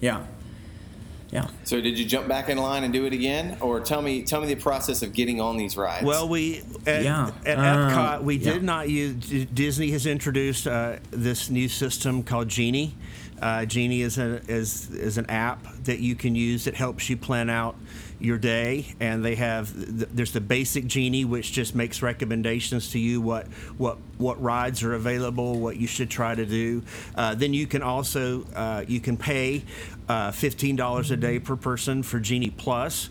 [0.00, 0.24] Yeah.
[1.30, 1.46] Yeah.
[1.64, 4.40] So did you jump back in line and do it again, or tell me tell
[4.40, 6.04] me the process of getting on these rides?
[6.04, 7.30] Well, we at, Yeah.
[7.44, 8.52] at Um, Epcot we yeah.
[8.54, 9.14] did not use.
[9.52, 12.94] Disney has introduced uh, this new system called Genie.
[13.42, 17.16] Uh, Genie is a is is an app that you can use that helps you
[17.16, 17.76] plan out
[18.20, 19.70] your day, and they have
[20.16, 24.94] there's the basic Genie which just makes recommendations to you what what what rides are
[24.94, 26.82] available, what you should try to do.
[27.14, 29.62] Uh, then you can also uh, you can pay
[30.08, 33.08] uh, fifteen dollars a day per person for Genie Plus.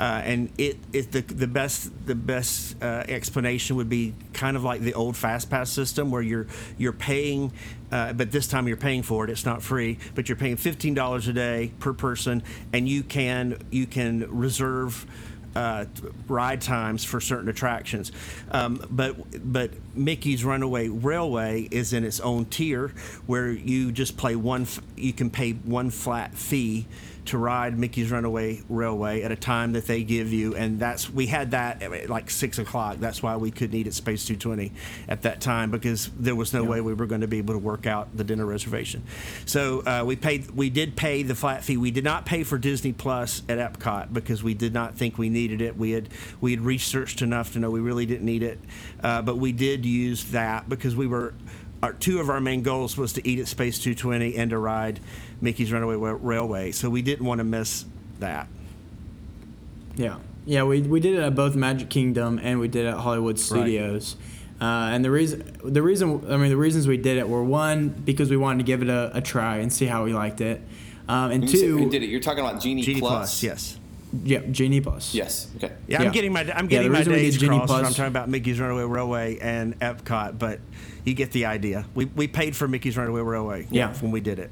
[0.00, 4.64] Uh, and it, it the, the best the best uh, explanation would be kind of
[4.64, 6.46] like the old fast pass system where you're
[6.78, 7.52] you're paying
[7.92, 11.28] uh, but this time you're paying for it it's not free but you're paying $15
[11.28, 15.04] a day per person and you can you can reserve
[15.54, 15.84] uh,
[16.28, 18.12] ride times for certain attractions,
[18.50, 19.16] um, but
[19.52, 22.92] but Mickey's Runaway Railway is in its own tier
[23.26, 24.66] where you just play one.
[24.96, 26.86] You can pay one flat fee
[27.26, 31.26] to ride Mickey's Runaway Railway at a time that they give you, and that's we
[31.26, 32.96] had that at like six o'clock.
[32.98, 34.72] That's why we couldn't eat at Space 220
[35.08, 37.58] at that time because there was no way we were going to be able to
[37.58, 39.02] work out the dinner reservation.
[39.46, 40.50] So uh, we paid.
[40.50, 41.76] We did pay the flat fee.
[41.76, 45.28] We did not pay for Disney Plus at Epcot because we did not think we
[45.28, 45.76] needed it.
[45.76, 46.08] We had
[46.40, 48.58] we had researched enough to know we really didn't need it,
[49.02, 51.34] uh, but we did use that because we were.
[51.82, 55.00] Our, two of our main goals was to eat at Space 220 and to ride
[55.40, 56.72] Mickey's Runaway Railway.
[56.72, 57.86] So we didn't want to miss
[58.18, 58.48] that.
[59.96, 60.62] Yeah, yeah.
[60.64, 64.16] We, we did it at both Magic Kingdom and we did it at Hollywood Studios.
[64.60, 67.88] Uh, and the reason the reason I mean the reasons we did it were one
[67.88, 70.60] because we wanted to give it a, a try and see how we liked it,
[71.08, 72.10] um, and You said two, we did it.
[72.10, 73.10] You're talking about Genie, Genie Plus.
[73.10, 73.78] Plus, yes.
[74.24, 75.14] Yeah, Genie Plus.
[75.14, 75.48] Yes.
[75.56, 75.72] Okay.
[75.86, 76.06] Yeah, Yeah.
[76.06, 77.72] I'm getting my I'm getting the my reason days did crossed.
[77.72, 80.60] when I'm talking about Mickey's Runaway Railway and Epcot, but
[81.04, 81.86] you get the idea.
[81.94, 83.66] We, we paid for Mickey's Runaway Railway.
[83.70, 83.92] Yeah.
[84.00, 84.50] when we did it.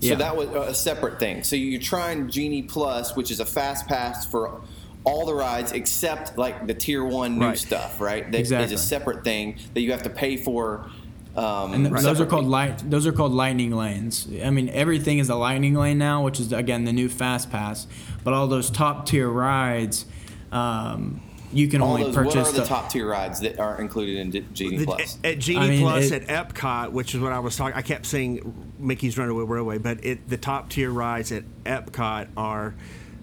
[0.00, 0.14] So Yeah.
[0.16, 1.42] that was uh, a separate thing.
[1.42, 4.60] So you're trying Genie Plus, which is a fast pass for
[5.04, 7.58] all the rides except like the tier one new Right.
[7.58, 8.24] stuff, right?
[8.30, 8.74] That is Exactly.
[8.74, 10.90] a separate thing that you have to pay for.
[11.36, 12.88] Um, And th- those are called light.
[12.90, 14.26] Those are called lightning lanes.
[14.42, 17.86] I mean, everything is a lightning lane now, which is again the new fast pass.
[18.24, 20.06] But all those top tier rides,
[20.50, 21.20] um,
[21.52, 22.34] you can All only those, purchase.
[22.36, 25.18] what are the the- top tier rides that are included in D- Genie The- Plus?
[25.22, 27.76] At Genie I mean, Plus it- at Epcot, which is what I was talking.
[27.76, 32.74] I kept saying Mickey's Runaway Railway, but it, the top tier rides at Epcot are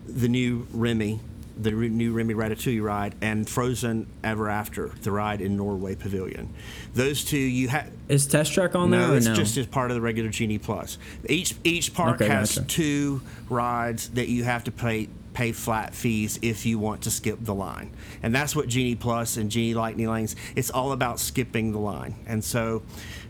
[0.07, 1.19] the new Remy,
[1.57, 6.53] the re- new Remy Ratatouille ride, and Frozen Ever After, the ride in Norway Pavilion.
[6.93, 7.91] Those two you have.
[8.09, 9.35] Is Test Track on there No, or it's no?
[9.35, 10.97] just as part of the regular Genie Plus.
[11.29, 12.67] Each each park Okay, has gotcha.
[12.67, 17.39] two rides that you have to pay pay flat fees if you want to skip
[17.41, 17.89] the line,
[18.21, 20.35] and that's what Genie Plus and Genie Lightning Lanes.
[20.55, 22.83] It's all about skipping the line, and so.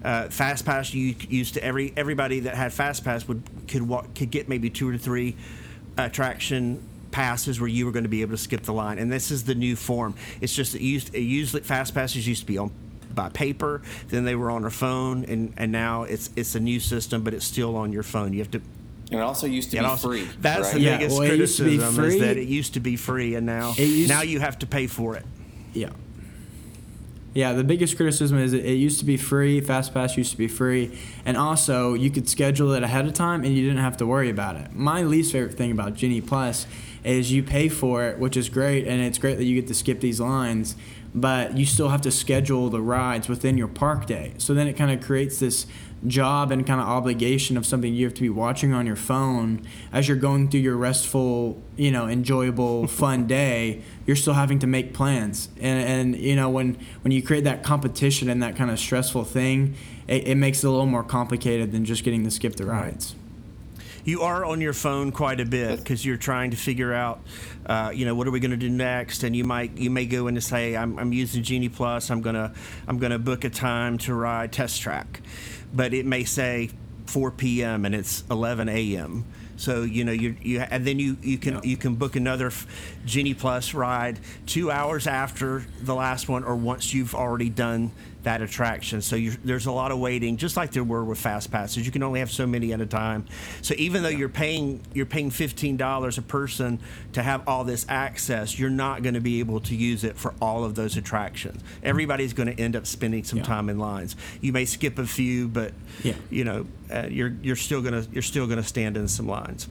[0.04, 4.14] Uh, Fast Pass you used to every everybody that had Fast Pass would could walk,
[4.16, 5.34] could get maybe two or three
[5.98, 6.84] attraction
[7.14, 9.46] passes where you were going to be able to skip the line, and this is
[9.46, 10.16] the new form.
[10.42, 12.72] It's just that used it usually Fast Passes used to be on
[13.16, 16.80] by paper, then they were on a phone, and, and now it's it's a new
[16.82, 18.34] system, but it's still on your phone.
[18.34, 18.58] You have to.
[19.12, 20.28] and it also used to it be also- free.
[20.42, 20.74] That's right?
[20.74, 22.96] the Yeah, biggest well, it used to be criticism is that it used to be
[22.98, 25.24] free, and now It now you have to pay for it.
[25.74, 25.90] Yeah.
[27.36, 29.60] Yeah, the biggest criticism is it used to be free.
[29.60, 30.96] FastPass used to be free,
[31.26, 34.30] and also you could schedule it ahead of time, and you didn't have to worry
[34.30, 34.74] about it.
[34.76, 36.68] My least favorite thing about Genie Plus
[37.04, 39.74] is you pay for it, which is great, and it's great that you get to
[39.74, 40.76] skip these lines,
[41.14, 44.34] but you still have to schedule the rides within your park day.
[44.38, 45.68] So then it kind of creates this
[46.08, 49.66] job and kind of obligation of something you have to be watching on your phone
[49.92, 53.82] as you're going through your restful, you know, enjoyable, fun day.
[54.06, 57.64] You're still having to make plans, and and you know when when you create that
[57.64, 59.76] competition and that kind of stressful thing,
[60.08, 63.16] it, it makes it a little more complicated than just getting to skip the rides
[64.06, 67.22] you are on your phone quite a bit because you're trying to figure out,
[67.66, 69.24] uh, you know, what are we going to do next?
[69.24, 72.10] And you might you may go in and say, I'm, I'm using Genie Plus.
[72.10, 72.54] I'm gonna
[72.88, 75.22] I'm gonna book a time to ride Test Track,
[75.74, 76.70] but it may say
[77.06, 77.86] 4 p.m.
[77.86, 79.26] and it's 11 a.m.
[79.56, 81.62] So you know you you and then you you can yeah.
[81.64, 82.52] you can book another
[83.06, 87.92] Genie Plus ride two hours after the last one or once you've already done
[88.24, 89.02] that attraction.
[89.02, 91.86] So there's a lot of waiting, just like there were with fast passes.
[91.86, 93.26] You can only have so many at a time.
[93.62, 96.80] So even though you're paying you're paying fifteen dollars a person
[97.14, 100.34] to have all this access, you're not going to be able to use it for
[100.42, 101.62] all of those attractions.
[101.84, 103.46] Everybody's going to end up spending some yeah.
[103.46, 104.16] time in lines.
[104.42, 106.16] You may skip a few, but yeah.
[106.30, 109.68] you know uh, you're you're still gonna you're still gonna stand in some lines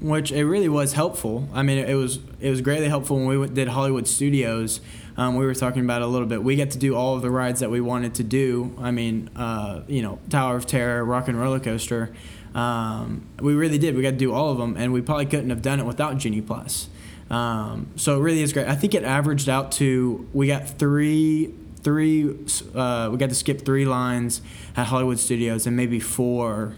[0.00, 1.48] which it really was helpful.
[1.52, 4.80] I mean, it was it was greatly helpful when we did Hollywood Studios
[5.16, 6.42] um, we were talking about a little bit.
[6.42, 8.74] We get to do all of the rides that we wanted to do.
[8.78, 12.14] I mean, uh, you know, Tower of Terror, Rock and Roller Coaster.
[12.54, 13.96] Um, we really did.
[13.96, 16.18] We got to do all of them, and we probably couldn't have done it without
[16.18, 16.88] Genie Plus.
[17.30, 18.68] Um, so it really is great.
[18.68, 22.28] I think it averaged out to we got three three
[22.74, 24.42] uh, we got to skip three lines
[24.76, 26.74] at Hollywood Studios and maybe four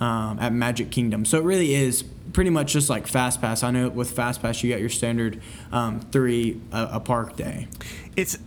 [0.00, 1.24] um, at Magic Kingdom.
[1.24, 2.04] So it really is
[2.36, 3.62] pretty much just like Fast Pass.
[3.62, 5.40] I know with Fast Pass you got your standard
[5.72, 7.66] um, three a, a, park day.
[8.14, 8.38] It's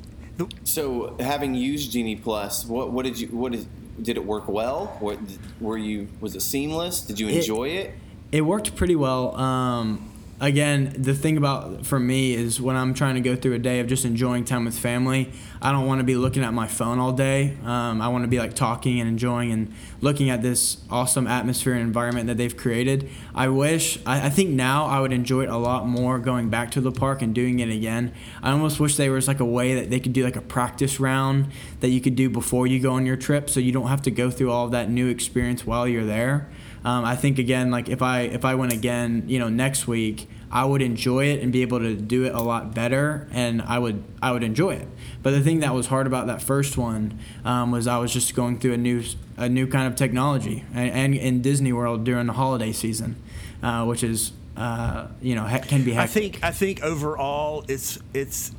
[0.63, 2.67] so having used Genie Plus.
[2.67, 3.65] What what did you what is
[3.99, 4.95] did it work well?
[4.99, 5.17] What
[5.59, 7.01] were you was it seamless?
[7.01, 7.95] Did you enjoy it?
[8.31, 9.35] It, it worked pretty well.
[9.35, 10.09] Um,
[10.39, 13.79] again, the thing about for me is when I'm trying to go through a day
[13.79, 15.31] of just enjoying time with family,
[15.61, 17.57] I don't want to be looking at my phone all day.
[17.65, 21.73] Um, I want to be like talking and enjoying and looking at this awesome atmosphere
[21.73, 23.09] and environment that they've created.
[23.35, 26.71] I wish, I, I think now I would enjoy it a lot more going back
[26.71, 28.13] to the park and doing it again.
[28.41, 30.99] I almost wish there was like a way that they could do like a practice
[30.99, 31.47] round
[31.81, 34.11] that you could do before you go on your trip so you don't have to
[34.11, 36.47] go through all of that new experience while you're there.
[36.86, 40.30] Um, I think again, like if I if I went again, you know, next week,
[40.51, 43.80] I would enjoy it and be able to do it a lot better, and I
[43.80, 44.88] would I would enjoy it.
[45.21, 48.34] But the thing that was hard about that first one um, was I was just
[48.36, 49.03] going through a new
[49.38, 53.15] a new kind of technology, and, in Disney World during the holiday season,
[53.61, 55.91] uh, which is uh, you know can be.
[55.91, 55.97] Hectic.
[55.97, 58.51] I think I think overall it's it's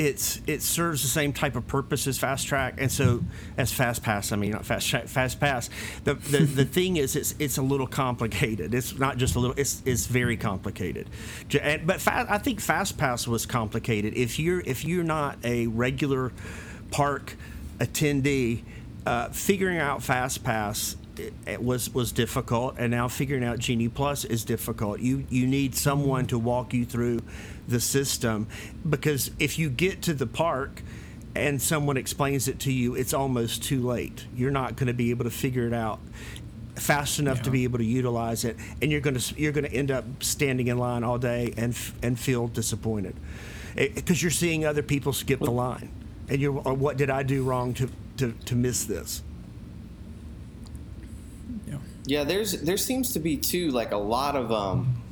[0.00, 3.22] it's it serves the same type of purpose as fast track and so
[3.58, 5.68] as fast pass i mean not fast track fast pass.
[6.04, 8.72] The the, the thing is it's it's a little complicated.
[8.74, 11.08] It's not just a little it's it's very complicated.
[11.84, 14.14] But i think fast pass was complicated.
[14.14, 16.32] If you're if you're not a regular
[16.90, 17.36] park
[17.78, 18.62] attendee
[19.06, 20.96] uh, figuring out fast pass
[21.46, 25.00] it was was difficult, and now figuring out Genie Plus is difficult.
[25.00, 27.20] You you need someone to walk you through
[27.68, 28.46] the system
[28.88, 30.82] because if you get to the park
[31.34, 34.26] and someone explains it to you, it's almost too late.
[34.34, 36.00] You're not going to be able to figure it out
[36.76, 37.42] fast enough yeah.
[37.44, 40.04] to be able to utilize it, and you're going to you're going to end up
[40.22, 43.14] standing in line all day and and feel disappointed
[43.76, 45.90] eh, because you're seeing other people skip the line,
[46.28, 49.22] and you're oh, what did I do wrong to to, to miss this?
[51.66, 51.76] Yeah.
[52.06, 55.02] Yeah, there's there seems to be too like a lot of um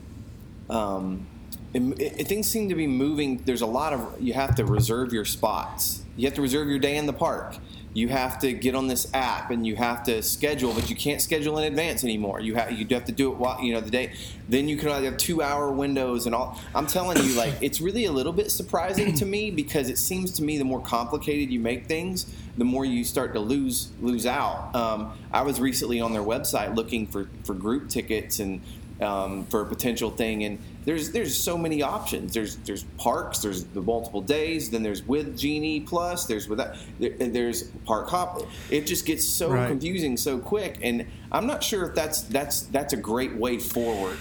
[0.71, 1.27] um
[1.75, 3.43] it, it, things seem to be moving.
[3.45, 6.03] There's a lot of you have to reserve your spots.
[6.17, 7.57] You have to reserve your day in the park.
[7.95, 11.21] You have to get on this app and you have to schedule, but you can't
[11.21, 12.41] schedule in advance anymore.
[12.41, 14.13] You have you have to do it while you know the day.
[14.49, 16.61] Then you can have two hour windows and all.
[16.75, 20.33] I'm telling you, like it's really a little bit surprising to me because it seems
[20.33, 22.27] to me the more complicated you make things,
[22.59, 24.75] the more you start to lose lose out.
[24.75, 28.61] Um, I was recently on their website looking for for group tickets and
[29.01, 32.33] um, for a potential thing and there's there's so many options.
[32.33, 33.41] There's there's parks.
[33.41, 34.71] There's the multiple days.
[34.71, 36.25] Then there's with Genie Plus.
[36.25, 36.77] There's without.
[36.99, 38.41] There, there's park hop.
[38.71, 39.69] It just gets so right.
[39.69, 44.17] confusing so quick, and I'm not sure if that's that's that's a great way forward.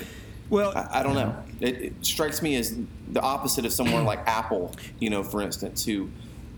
[0.50, 1.38] Well, I, I don't know.
[1.62, 2.78] It, it, strikes me as
[3.14, 4.76] the opposite of someone like Apple.
[5.00, 6.10] You know, for instance, who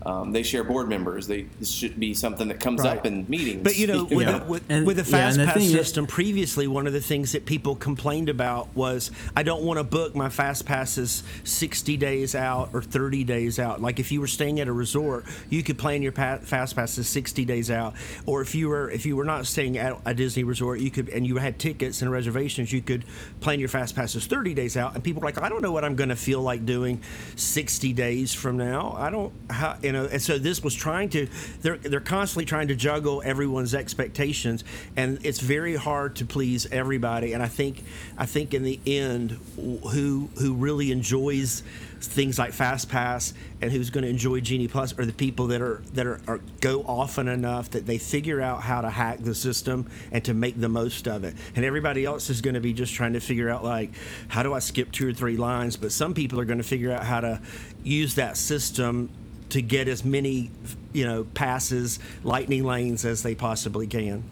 [0.06, 1.26] Um, they share board members.
[1.26, 2.96] They this should be something that comes Right.
[2.98, 3.62] up in meetings.
[3.62, 4.38] But you know, with, Yeah.
[4.38, 7.00] the, with, And- with the fast the pass thing is- system previously, one of the
[7.00, 11.96] things that people complained about was I don't want to book my fast passes 60
[11.98, 13.82] days out or 30 days out.
[13.82, 17.06] Like if you were staying at a resort, you could plan your pa- fast passes
[17.08, 17.94] 60 days out.
[18.26, 21.08] Or if you were if you were not staying at a Disney resort, you could
[21.10, 23.04] and you had tickets and reservations, you could
[23.40, 24.94] plan your fast passes 30 days out.
[24.94, 27.02] And people were like, I don't know what I'm going to feel like doing
[27.36, 28.94] 60 days from now.
[28.98, 30.04] I don't, how, you know.
[30.04, 31.26] And so this was trying to,
[31.62, 34.62] they're they're constantly trying to juggle everyone's expectations,
[34.96, 37.32] and it's very hard to please everybody.
[37.32, 37.82] And I think,
[38.16, 41.64] I think in the end, who who really enjoys
[42.02, 45.60] things like Fast Pass and who's going to enjoy Genie Plus are the people that
[45.60, 49.34] are that are, are go often enough that they figure out how to hack the
[49.34, 51.34] system and to make the most of it.
[51.56, 53.90] And everybody else is going to be just trying to figure out like
[54.28, 55.76] how do I skip two or three lines.
[55.76, 57.40] But some people are going to figure out how to
[57.82, 59.10] use that system
[59.50, 60.50] to get as many
[60.92, 64.24] you know passes, lightning lanes as they possibly can.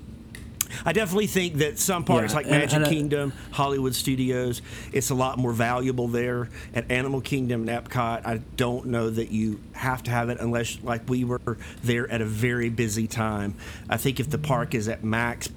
[0.84, 4.60] I definitely think that some parks Yeah, like Magic and I- Kingdom, Hollywood Studios,
[4.92, 6.50] it's a lot more valuable there.
[6.74, 10.78] At Animal Kingdom and Epcot, I don't know that you have to have it unless,
[10.82, 11.40] like we were
[11.82, 13.54] there at a very busy time.
[13.88, 15.48] I think if the park is at max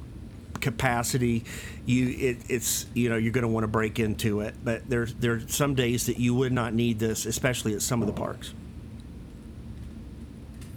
[0.62, 1.44] capacity,
[1.86, 4.56] you it, it's you know you're going to want to break into it.
[4.64, 8.02] But there's there are some days that you would not need this, especially at some
[8.02, 8.54] of the parks.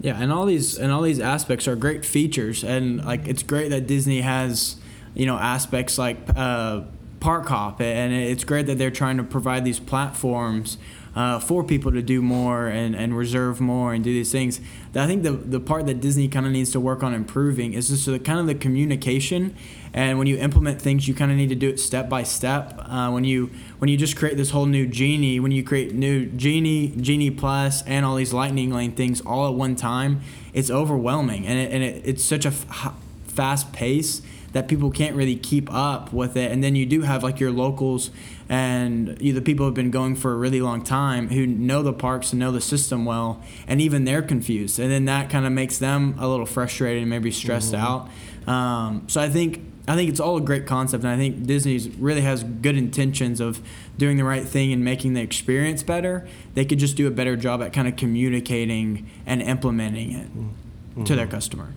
[0.04, 3.70] Yeah, and all these and all these aspects are great features, and like it's great
[3.70, 4.76] that Disney has,
[5.14, 6.82] you know, aspects like uh,
[7.20, 10.76] Park Hop, and it's great that they're trying to provide these platforms
[11.14, 14.60] uh, for people to do more and, and reserve more and do these things.
[14.94, 17.88] I think the the part that Disney kind of needs to work on improving is
[17.88, 19.56] just the kind of the communication,
[19.92, 22.78] and when you implement things, you kind of need to do it step by step.
[22.78, 26.26] Uh, when you when you just create this whole new genie, when you create new
[26.26, 30.20] genie, genie plus, and all these lightning lane things all at one time,
[30.52, 32.94] it's overwhelming, and it, and it, it's such a f-
[33.26, 34.22] fast pace
[34.54, 36.50] that people can't really keep up with it.
[36.50, 38.10] And then you do have like your locals
[38.48, 41.92] and you, the people who've been going for a really long time who know the
[41.92, 44.78] parks and know the system well, and even they're confused.
[44.78, 48.08] And then that kind of makes them a little frustrated and maybe stressed out.
[48.46, 51.78] Um, so I think I think it's all a great concept, and I think Disney
[51.98, 53.60] really has good intentions of
[53.98, 56.26] doing the right thing and making the experience better.
[56.54, 61.14] They could just do a better job at kind of communicating and implementing it to
[61.16, 61.74] their customer.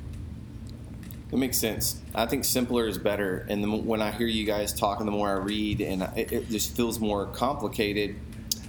[1.32, 1.99] It makes sense.
[2.15, 3.45] I think simpler is better.
[3.49, 6.49] And the, when I hear you guys talking, the more I read, and it, it
[6.49, 8.15] just feels more complicated.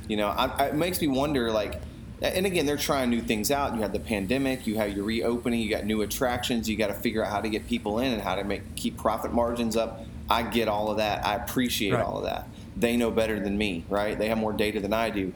[0.08, 1.52] You know, I, I, it makes me wonder.
[1.52, 1.80] Like,
[2.20, 3.76] and again, they're trying new things out.
[3.76, 4.66] You have the pandemic.
[4.66, 5.60] You have your reopening.
[5.60, 6.68] You got new attractions.
[6.68, 8.96] You got to figure out how to get people in and how to make keep
[8.96, 10.04] profit margins up.
[10.28, 11.24] I get all of that.
[11.24, 12.04] I appreciate Right.
[12.04, 12.48] all of that.
[12.76, 14.18] They know better than me, right?
[14.18, 15.32] They have more data than I do.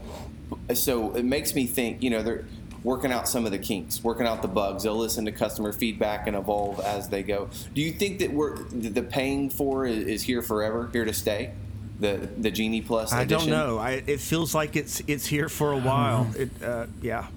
[0.75, 2.03] So it makes me think.
[2.03, 2.45] You know, they're
[2.85, 4.83] working out some of the kinks, working out the bugs.
[4.83, 7.49] They'll listen to customer feedback and evolve as they go.
[7.75, 11.53] Do you think that we're the paying for is, is here forever, here to stay?
[12.01, 13.79] The the Genie Plus I don't know.
[13.79, 16.29] I, it feels like it's it's here for a while.
[16.37, 17.29] It, uh, yeah.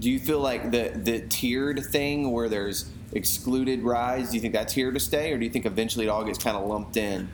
[0.00, 4.30] Do you feel like the the tiered thing where there's excluded rides?
[4.30, 6.42] Do you think that's here to stay, or do you think eventually it all gets
[6.42, 7.28] kind of lumped in?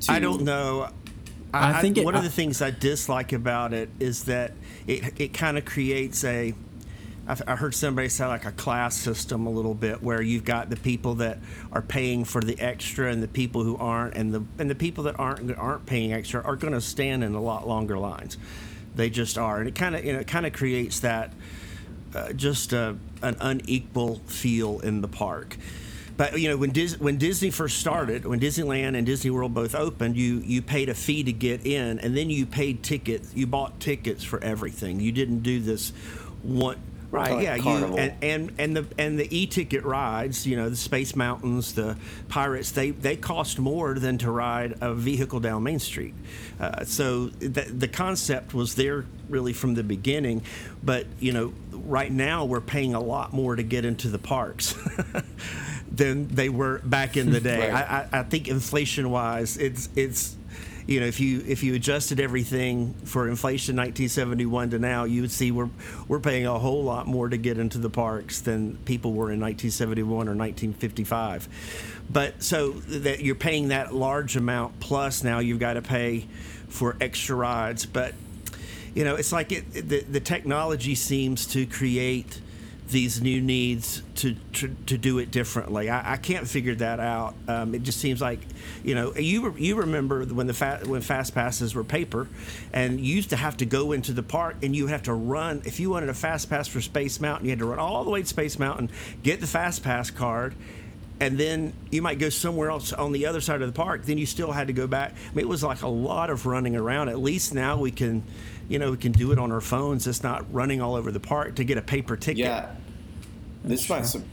[0.00, 0.90] To, I don't know.
[1.52, 4.52] I think it- one of the things I dislike about it is that
[4.86, 6.54] it it kind of creates a.
[7.28, 10.70] I've- I heard somebody say like a class system a little bit, where you've got
[10.70, 11.38] the people that
[11.70, 15.04] are paying for the extra and the people who aren't, and the and the people
[15.04, 18.38] that aren't aren't paying extra are going to stand in a lot longer lines.
[18.96, 21.32] They just are, and it kind of you know it kind of creates that
[22.14, 25.56] uh, just a, an unequal feel in the park.
[26.22, 29.74] But you know, when Dis- when Disney first started, when Disneyland and Disney World both
[29.74, 33.32] opened, you you paid a fee to get in, and then you paid tickets.
[33.34, 35.00] You bought tickets for everything.
[35.00, 35.90] You didn't do this
[36.44, 36.78] one.
[37.10, 37.98] Right, Like yeah, you Carnival.
[37.98, 41.96] and, and and the and the e-ticket rides, you know, the Space Mountains, the
[42.28, 46.14] Pirates, they they cost more than to ride a vehicle down Main Street.
[46.60, 50.42] Uh, so the the concept was there really from the beginning,
[50.84, 54.74] but you know, right now we're paying a lot more to get into the parks.
[55.94, 57.70] than they were back in the day.
[57.70, 57.90] Right.
[57.90, 60.36] I, I, I think inflation wise, it's it's
[60.86, 65.30] you know if you if you adjusted everything for inflation 1971 to now, you would
[65.30, 65.70] see we're
[66.08, 69.40] we're paying a whole lot more to get into the parks than people were in
[69.40, 71.48] 1971 or 1955.
[72.10, 76.26] But so that you're paying that large amount plus now you've got to pay
[76.68, 78.14] for extra rides, but
[78.94, 82.40] you know it's like it, the the technology seems to create
[82.92, 85.90] these new needs to to, to do it differently.
[85.90, 87.34] I, I can't figure that out.
[87.48, 88.40] Um, it just seems like,
[88.84, 92.28] you know, you you remember when the fa- when fast passes were paper,
[92.72, 95.62] and you used to have to go into the park and you have to run.
[95.64, 98.10] If you wanted a fast pass for Space Mountain, you had to run all the
[98.10, 98.90] way to Space Mountain,
[99.22, 100.54] get the fast pass card.
[101.22, 104.02] And then you might go somewhere else on the other side of the park.
[104.04, 105.12] Then you still had to go back.
[105.12, 107.10] I mean, it was like a lot of running around.
[107.10, 108.24] At least now we can,
[108.68, 110.08] you know, we can do it on our phones.
[110.08, 112.38] It's not running all over the park to get a paper ticket.
[112.38, 112.70] Yeah.
[113.62, 114.24] This might su-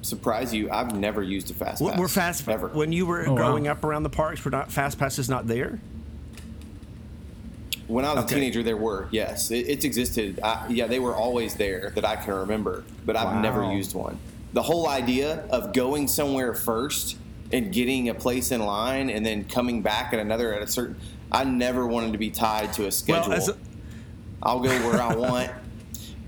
[0.00, 0.70] surprise you.
[0.70, 2.00] I've never used a fast We're- pass.
[2.00, 2.68] We're fast ever.
[2.68, 3.36] when you were Oh, wow.
[3.36, 4.42] growing up around the parks.
[4.42, 5.78] Were not fast passes not there?
[7.86, 8.34] When I was Okay.
[8.36, 10.40] a teenager, there were yes, it, it's existed.
[10.42, 14.18] I, yeah, they were always there that I can remember, but I've never used one.
[14.52, 17.16] The whole idea of going somewhere first
[17.52, 20.96] and getting a place in line and then coming back at another at a certain,
[21.30, 23.30] I never wanted to be tied to a schedule.
[23.30, 23.56] Well, a,
[24.42, 25.50] I'll go where I want.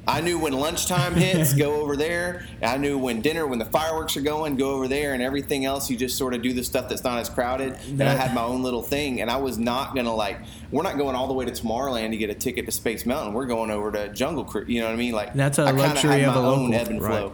[0.06, 2.44] I knew when lunchtime hits, go over there.
[2.60, 5.88] I knew when dinner, when the fireworks are going, go over there, and everything else,
[5.88, 7.78] you just sort of do the stuff that's not as crowded.
[7.88, 10.40] And I had my own little thing, and I was not gonna like.
[10.72, 13.32] We're not going all the way to Tomorrowland to get a ticket to Space Mountain.
[13.32, 14.68] We're going over to Jungle Cruise.
[14.68, 15.12] You know what I mean?
[15.12, 17.10] Like That's a I luxury had of my a own local, ebb and right.
[17.10, 17.32] flow.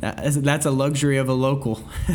[0.00, 1.82] That is, a luxury of a local.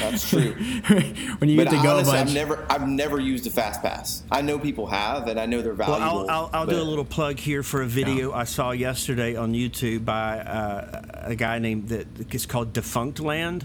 [0.00, 0.52] That's true.
[1.38, 2.28] when you But get to go a honestly, bunch.
[2.28, 4.22] I've never, I've never used a fast pass.
[4.30, 6.30] I know people have, and I know they're well, valuable.
[6.30, 9.52] I'll, I'll, I'll do a little plug here for a video I saw yesterday on
[9.52, 13.64] YouTube by uh, a guy named that it's called Defunctland.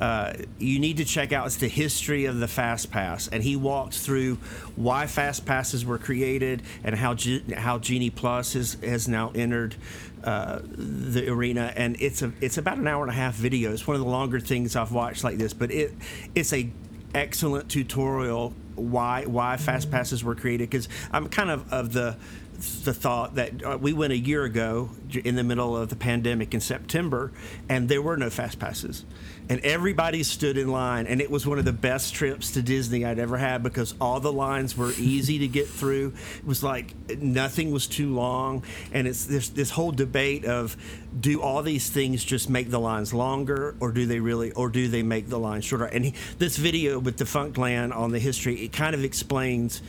[0.00, 3.54] Uh, you need to check out it's the history of the fast pass, and he
[3.54, 4.36] walked through
[4.74, 9.76] why fast passes were created and how Ge- how Genie Plus has has now entered
[10.24, 13.72] uh, the arena, and it's a it's about an hour and a half video.
[13.72, 15.94] It's one of the longer things I've watched like this, but it
[16.34, 16.70] it's a
[17.14, 22.16] excellent tutorial why why fast passes were created because I'm kind of of the
[22.84, 26.52] the thought that uh, we went a year ago in the middle of the pandemic
[26.52, 27.32] in September
[27.68, 29.04] and there were no fast passes
[29.50, 33.04] and everybody stood in line and it was one of the best trips to Disney
[33.04, 36.12] I'd ever had because all the lines were easy to get through.
[36.38, 40.76] It was like nothing was too long and it's this this whole debate of
[41.20, 44.86] do all these things just make the lines longer or do they really or do
[44.86, 45.86] they make the lines shorter?
[45.86, 49.82] And he, this video with Defunctland on the history it kind of explains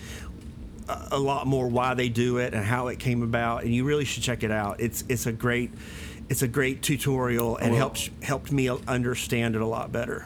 [0.89, 3.83] a- a lot more why they do it and how it came about and you
[3.83, 4.79] really should check it out.
[4.79, 5.69] It's it's a great
[6.31, 7.77] it's a great tutorial and will.
[7.77, 10.25] helps helped me understand it a lot better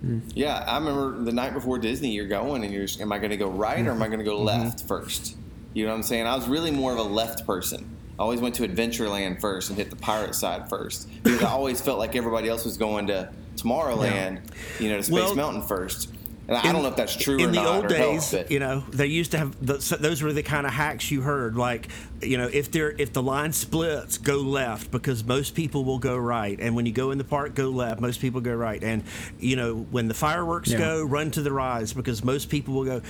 [0.00, 0.20] hmm.
[0.34, 3.32] Yeah, I remember the night before Disney, you're going and you're just, am I going
[3.32, 4.64] to go right or am I going to go mm-hmm.
[4.64, 5.36] left first?
[5.74, 6.26] You know what I'm saying?
[6.26, 7.84] I was really more of a left person.
[8.18, 11.82] I always went to Adventureland first and hit the pirate side first because I always
[11.82, 14.40] felt like everybody else was going to Tomorrowland,
[14.78, 16.08] you know, to Space Well, Mountain first.
[16.50, 19.06] And I don't know if that's true or in the old days, you know, they
[19.06, 21.54] used to have the, so those were the kind of hacks you heard.
[21.54, 21.86] Like,
[22.20, 26.16] you know, if there if the line splits, go left because most people will go
[26.16, 28.00] right, and when you go in the park, go left.
[28.00, 29.04] Most people go right, and
[29.38, 30.78] you know, when the fireworks Yeah.
[30.78, 33.02] go, run to the rides because most people will go.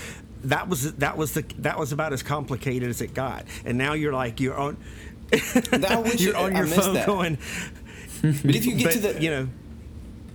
[0.44, 3.94] That was that was the that was about as complicated as it got, and now
[3.94, 4.76] you're like you're on.
[6.18, 7.06] You're on your phone that.
[7.06, 7.38] going.
[8.20, 9.48] but if you get But, to the you know,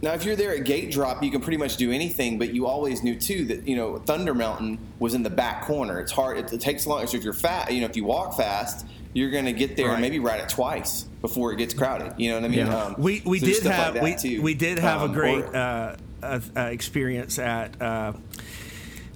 [0.05, 2.67] Now, if you're there at gate drop, you can pretty much do anything, but you
[2.67, 5.99] always knew too that you know Thunder Mountain was in the back corner.
[5.99, 6.37] It's hard.
[6.37, 7.07] It, it takes long.
[7.07, 9.87] So if you're fast, you know, if you walk fast, you're going to get there
[9.87, 9.93] Right.
[9.93, 12.13] and maybe ride it twice before it gets crowded.
[12.17, 12.67] You know what I mean?
[12.67, 12.77] Yeah.
[12.83, 14.41] Um, we we so did stuff like have we, too.
[14.43, 18.13] we did have Um, a great or- uh, uh, uh, experience at uh,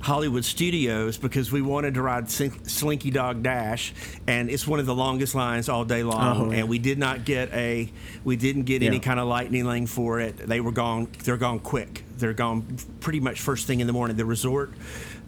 [0.01, 3.93] Hollywood Studios because we wanted to ride Slink- Slinky Dog Dash,
[4.27, 6.41] and it's one of the longest lines all day long.
[6.41, 6.59] Oh, yeah.
[6.59, 7.91] And we did not get a
[8.23, 10.37] we didn't get any kind of lightning lane for it.
[10.37, 11.09] They were gone.
[11.23, 12.03] They're gone quick.
[12.17, 14.17] They're gone pretty much first thing in the morning.
[14.17, 14.71] The resort.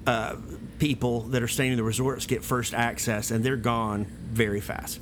[0.08, 0.36] Uh,
[0.80, 5.00] people that are staying in the resorts get first access and they're gone very fast.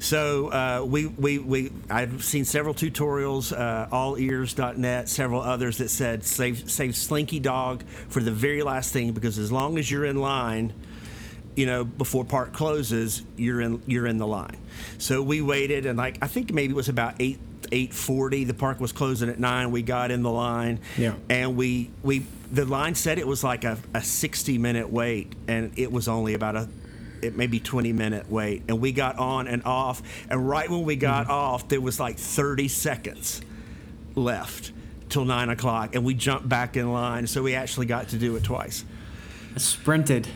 [0.00, 6.24] So uh, we, we, we i've seen several tutorials uh, allears.net several others that said
[6.24, 10.16] save, save slinky dog for the very last thing because as long as you're in
[10.20, 10.72] line
[11.56, 14.56] you know before park closes you're in you're in the line.
[14.98, 17.38] So we waited and like i think maybe it was about 8
[17.72, 20.80] 840 the park was closing at 9 we got in the line.
[20.98, 21.14] Yeah.
[21.30, 25.72] and we we the line said it was like a, a 60 minute wait and
[25.78, 26.68] it was only about a
[27.24, 28.62] it maybe 20 minute wait.
[28.68, 30.02] And we got on and off.
[30.28, 31.32] And right when we got mm-hmm.
[31.32, 33.42] off there was like 30 seconds
[34.14, 34.72] left
[35.08, 35.94] till 9 o'clock.
[35.94, 37.26] And we jumped back in line.
[37.26, 38.84] So we actually got to do it twice.
[39.54, 40.28] I sprinted.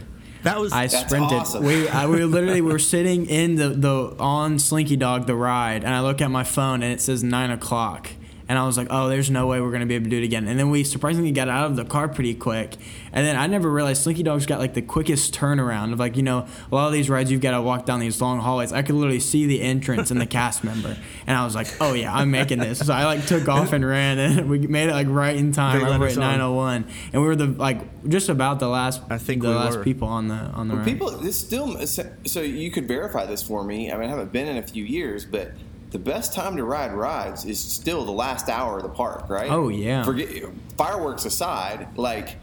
[0.45, 1.39] that was I sprinted.
[1.39, 1.65] awesome.
[1.65, 5.93] We I, we literally were sitting in the, the on Slinky Dog the ride, and
[5.93, 8.11] I look at my phone and it says nine o'clock,
[8.49, 10.25] and I was like, oh, there's no way we're gonna be able to do it
[10.25, 10.49] again.
[10.49, 12.75] And then we surprisingly got out of the car pretty quick.
[13.13, 16.23] And then I never realized Slinky Dog's got like the quickest turnaround of like you
[16.23, 18.73] know a lot of these rides you've got to walk down these long hallways.
[18.73, 20.97] I could literally see the entrance and the cast member,
[21.27, 22.79] and I was like, oh yeah, I'm making this.
[22.79, 25.79] So I like took off and ran, and we made it like right in time.
[25.79, 29.03] They let over at 901, and we were the like just about the last.
[29.11, 29.85] I think the we last were.
[29.85, 30.85] people on the on the ride.
[30.85, 31.87] People, this still.
[31.87, 33.93] So you could verify this for me.
[33.93, 35.53] I mean, I haven't been in a few years, but
[35.91, 39.51] the best time to ride rides is still the last hour of the park, right?
[39.51, 40.03] Oh, yeah.
[40.05, 40.29] Forget
[40.77, 42.37] fireworks aside, like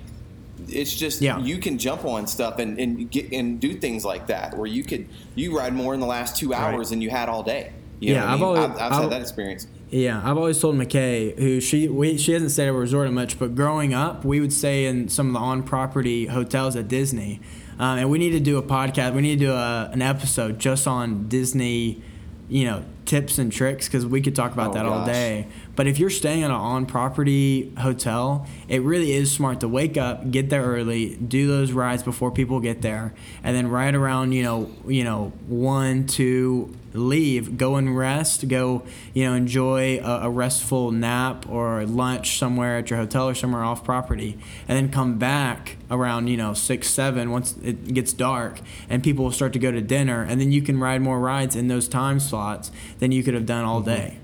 [0.69, 1.37] it's just Yeah.
[1.39, 4.83] you can jump on stuff and, and get and do things like that where you
[4.83, 7.71] could you ride more in the last two hours than you had all day.
[7.99, 8.43] You Yeah, I I've mean?
[8.47, 9.67] always- I've, I've I've- had that experience.
[9.91, 13.37] Yeah, I've always told McKay, who she we, she hasn't stayed at a resort much,
[13.37, 17.39] but growing up, we would stay in some of the on-property hotels at Disney,
[17.77, 19.13] um, and we need to do a podcast.
[19.13, 22.01] We need to do a, an episode just on Disney,
[22.49, 25.07] you know, tips and tricks because we could talk about Oh, that all gosh.
[25.07, 25.47] day.
[25.75, 30.31] But if you're staying at an on-property hotel, it really is smart to wake up,
[30.31, 34.43] get there early, do those rides before people get there, and then right around you
[34.43, 38.83] know you know one two leave, go and rest, go
[39.13, 43.63] you know enjoy a, a restful nap or lunch somewhere at your hotel or somewhere
[43.63, 44.37] off property,
[44.67, 49.25] and then come back around you know six seven once it gets dark and people
[49.25, 51.87] will start to go to dinner, and then you can ride more rides in those
[51.87, 54.17] time slots than you could have done all day.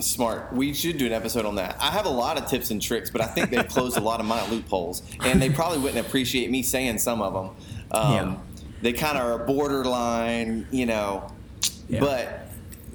[0.00, 0.52] Smart.
[0.52, 1.76] We should do an episode on that.
[1.80, 4.20] I have a lot of tips and tricks, but I think they've closed a lot
[4.20, 7.50] of my loopholes, and they probably wouldn't appreciate me saying some of them.
[7.90, 8.36] Um, Yeah.
[8.82, 11.32] They kind of are borderline, you know.
[11.88, 12.00] Yeah.
[12.00, 12.48] But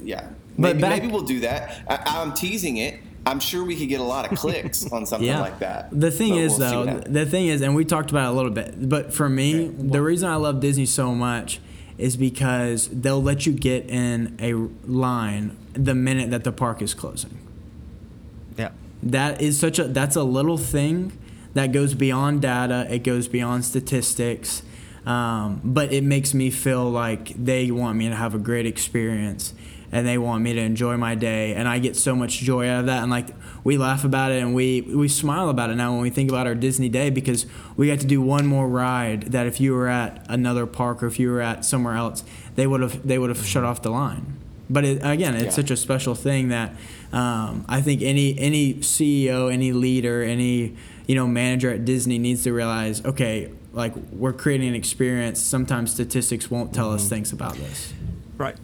[0.04, 0.28] yeah,
[0.58, 1.84] But maybe, back- maybe we'll do that.
[1.90, 3.00] I, I'm teasing it.
[3.26, 5.90] I'm sure we could get a lot of clicks on something like that.
[5.98, 8.52] The thing is, we'll though, the thing is, and we talked about it a little
[8.52, 11.60] bit, but for me, the reason I love Disney so much
[11.98, 14.54] is because they'll let you get in a
[14.92, 17.38] line the minute that the park is closing.
[18.58, 18.72] Yeah.
[19.02, 21.18] That is such a that's a little thing
[21.54, 22.88] that goes beyond data.
[22.90, 24.64] It goes beyond statistics,
[25.06, 29.54] um, but it makes me feel like they want me to have a great experience
[29.92, 32.80] and they want me to enjoy my day, and I get so much joy out
[32.80, 33.04] of that.
[33.04, 33.28] And like
[33.64, 36.48] we laugh about it and we we smile about it now when we think about
[36.48, 37.46] our Disney day because
[37.78, 41.08] we got to do one more ride that if you were at another park or
[41.08, 42.24] if you were at somewhere else,
[42.56, 44.38] they would have they would have shut off the line.
[44.68, 45.50] But it, again, it's Yeah.
[45.52, 46.74] such a special thing that
[47.12, 50.76] um, I think any any CEO, any leader, any
[51.06, 53.06] you know manager at Disney needs to realize.
[53.06, 55.40] Okay, like we're creating an experience.
[55.42, 57.94] Sometimes statistics won't tell us things about this.
[58.38, 58.56] Right.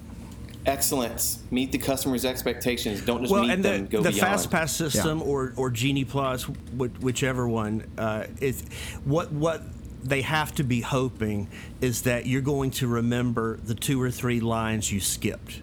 [0.65, 1.39] excellence.
[1.51, 3.01] Meet the customer's expectations.
[3.01, 3.83] Don't just well, meet and them.
[3.85, 4.19] the, go the beyond.
[4.19, 8.63] fast pass system or or Genie Plus, wh- whichever one, uh, is
[9.03, 9.63] what what
[10.03, 11.47] they have to be hoping
[11.81, 15.61] is that you're going to remember the two or three lines you skipped.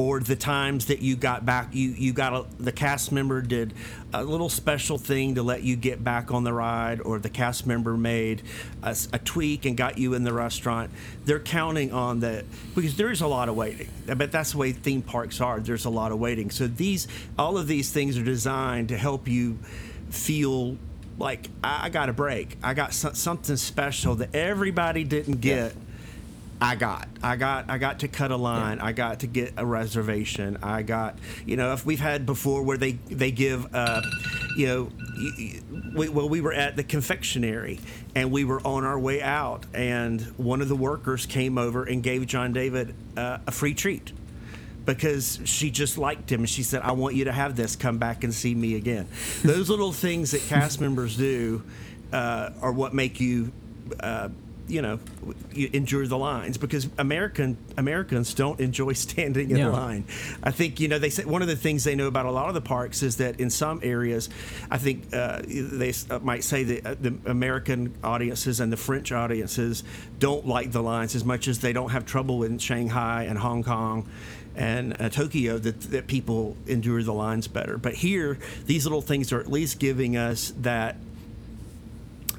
[0.00, 3.74] Or the times that you got back, you, you got a, the cast member did
[4.14, 7.66] a little special thing to let you get back on the ride, or the cast
[7.66, 8.40] member made
[8.82, 10.90] a tweak and got you in the restaurant.
[11.26, 13.90] They're counting on that because there's a lot of waiting.
[14.06, 15.60] But that's the way theme parks are.
[15.60, 16.48] There's a lot of waiting.
[16.50, 17.06] So these,
[17.38, 19.58] all of these things are designed to help you
[20.08, 20.78] feel
[21.18, 22.56] like I, I got a break.
[22.62, 25.74] I got so, something special that everybody didn't get.
[26.62, 28.80] I got, I got, I got to cut a line.
[28.80, 30.58] I got to get a reservation.
[30.62, 34.02] I got, you know, if we've had before where they they give, uh,
[34.56, 34.90] you know,
[35.96, 37.80] we, well, we were at the confectionery
[38.14, 42.02] and we were on our way out, and one of the workers came over and
[42.02, 44.12] gave John David uh, a free treat
[44.84, 47.76] because she just liked him and she said, I want you to have this.
[47.76, 49.08] Come back and see me again.
[49.42, 51.62] Those little things that cast members do
[52.12, 53.52] uh, are what make you.
[54.70, 55.00] You know,
[55.52, 59.68] you endure the lines because American Americans don't enjoy standing in Yeah.
[59.68, 60.04] line.
[60.42, 62.48] I think you know they say one of the things they know about a lot
[62.48, 64.28] of the parks is that in some areas,
[64.70, 69.10] I think uh, they uh, might say that uh, the American audiences and the French
[69.12, 69.82] audiences
[70.18, 73.62] don't like the lines as much as they don't have trouble in Shanghai and Hong
[73.64, 74.08] Kong
[74.56, 77.78] and uh, Tokyo that, that people endure the lines better.
[77.78, 80.96] But here, these little things are at least giving us that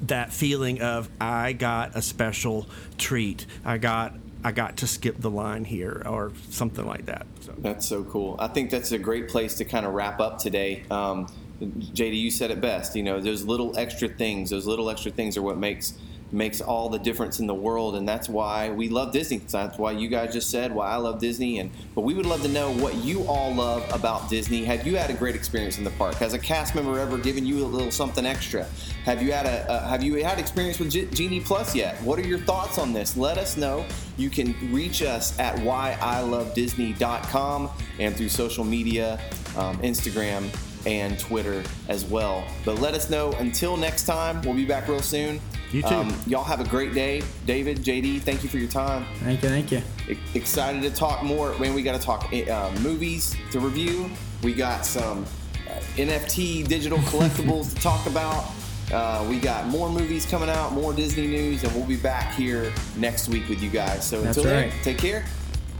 [0.02, 2.66] that feeling of I got a special
[2.98, 3.46] treat.
[3.64, 7.26] I got I got to skip the line here or something like that.
[7.40, 7.54] So.
[7.58, 8.36] That's so cool.
[8.38, 10.82] I think that's a great place to kind of wrap up today.
[10.90, 11.28] Um,
[11.60, 12.96] JD, you said it best.
[12.96, 15.94] You know, those little extra things, those little extra things are what makes
[16.32, 19.38] makes all the difference in the world, and that's why we love Disney.
[19.38, 22.42] That's why you guys just said why I love Disney, and but we would love
[22.42, 24.64] to know what you all love about Disney.
[24.64, 26.14] Have you had a great experience in the park?
[26.16, 28.66] Has a cast member ever given you a little something extra?
[29.04, 32.00] Have you had a uh, Have you had experience with G- Genie Plus yet?
[32.02, 33.16] What are your thoughts on this?
[33.16, 33.84] Let us know.
[34.16, 39.18] You can reach us at whyilovedisney.com and through social media,
[39.56, 40.48] um, Instagram
[40.86, 42.44] and Twitter as well.
[42.64, 43.32] But let us know.
[43.32, 45.40] Until next time, we'll be back real soon.
[45.72, 45.88] You too.
[45.88, 47.22] Um, y'all have a great day.
[47.46, 49.06] David, JD, thank you for your time.
[49.20, 49.82] Thank you, thank you.
[50.08, 51.58] E- excited to talk more.
[51.58, 54.10] Man, we got to talk uh, movies to review.
[54.42, 55.24] We got some
[55.66, 58.44] uh, NFT digital collectibles to talk about.
[58.92, 62.70] Uh, we got more movies coming out, more Disney news, and we'll be back here
[62.96, 64.06] next week with you guys.
[64.06, 65.24] So That's until then, take care.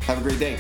[0.01, 0.59] Have a great day.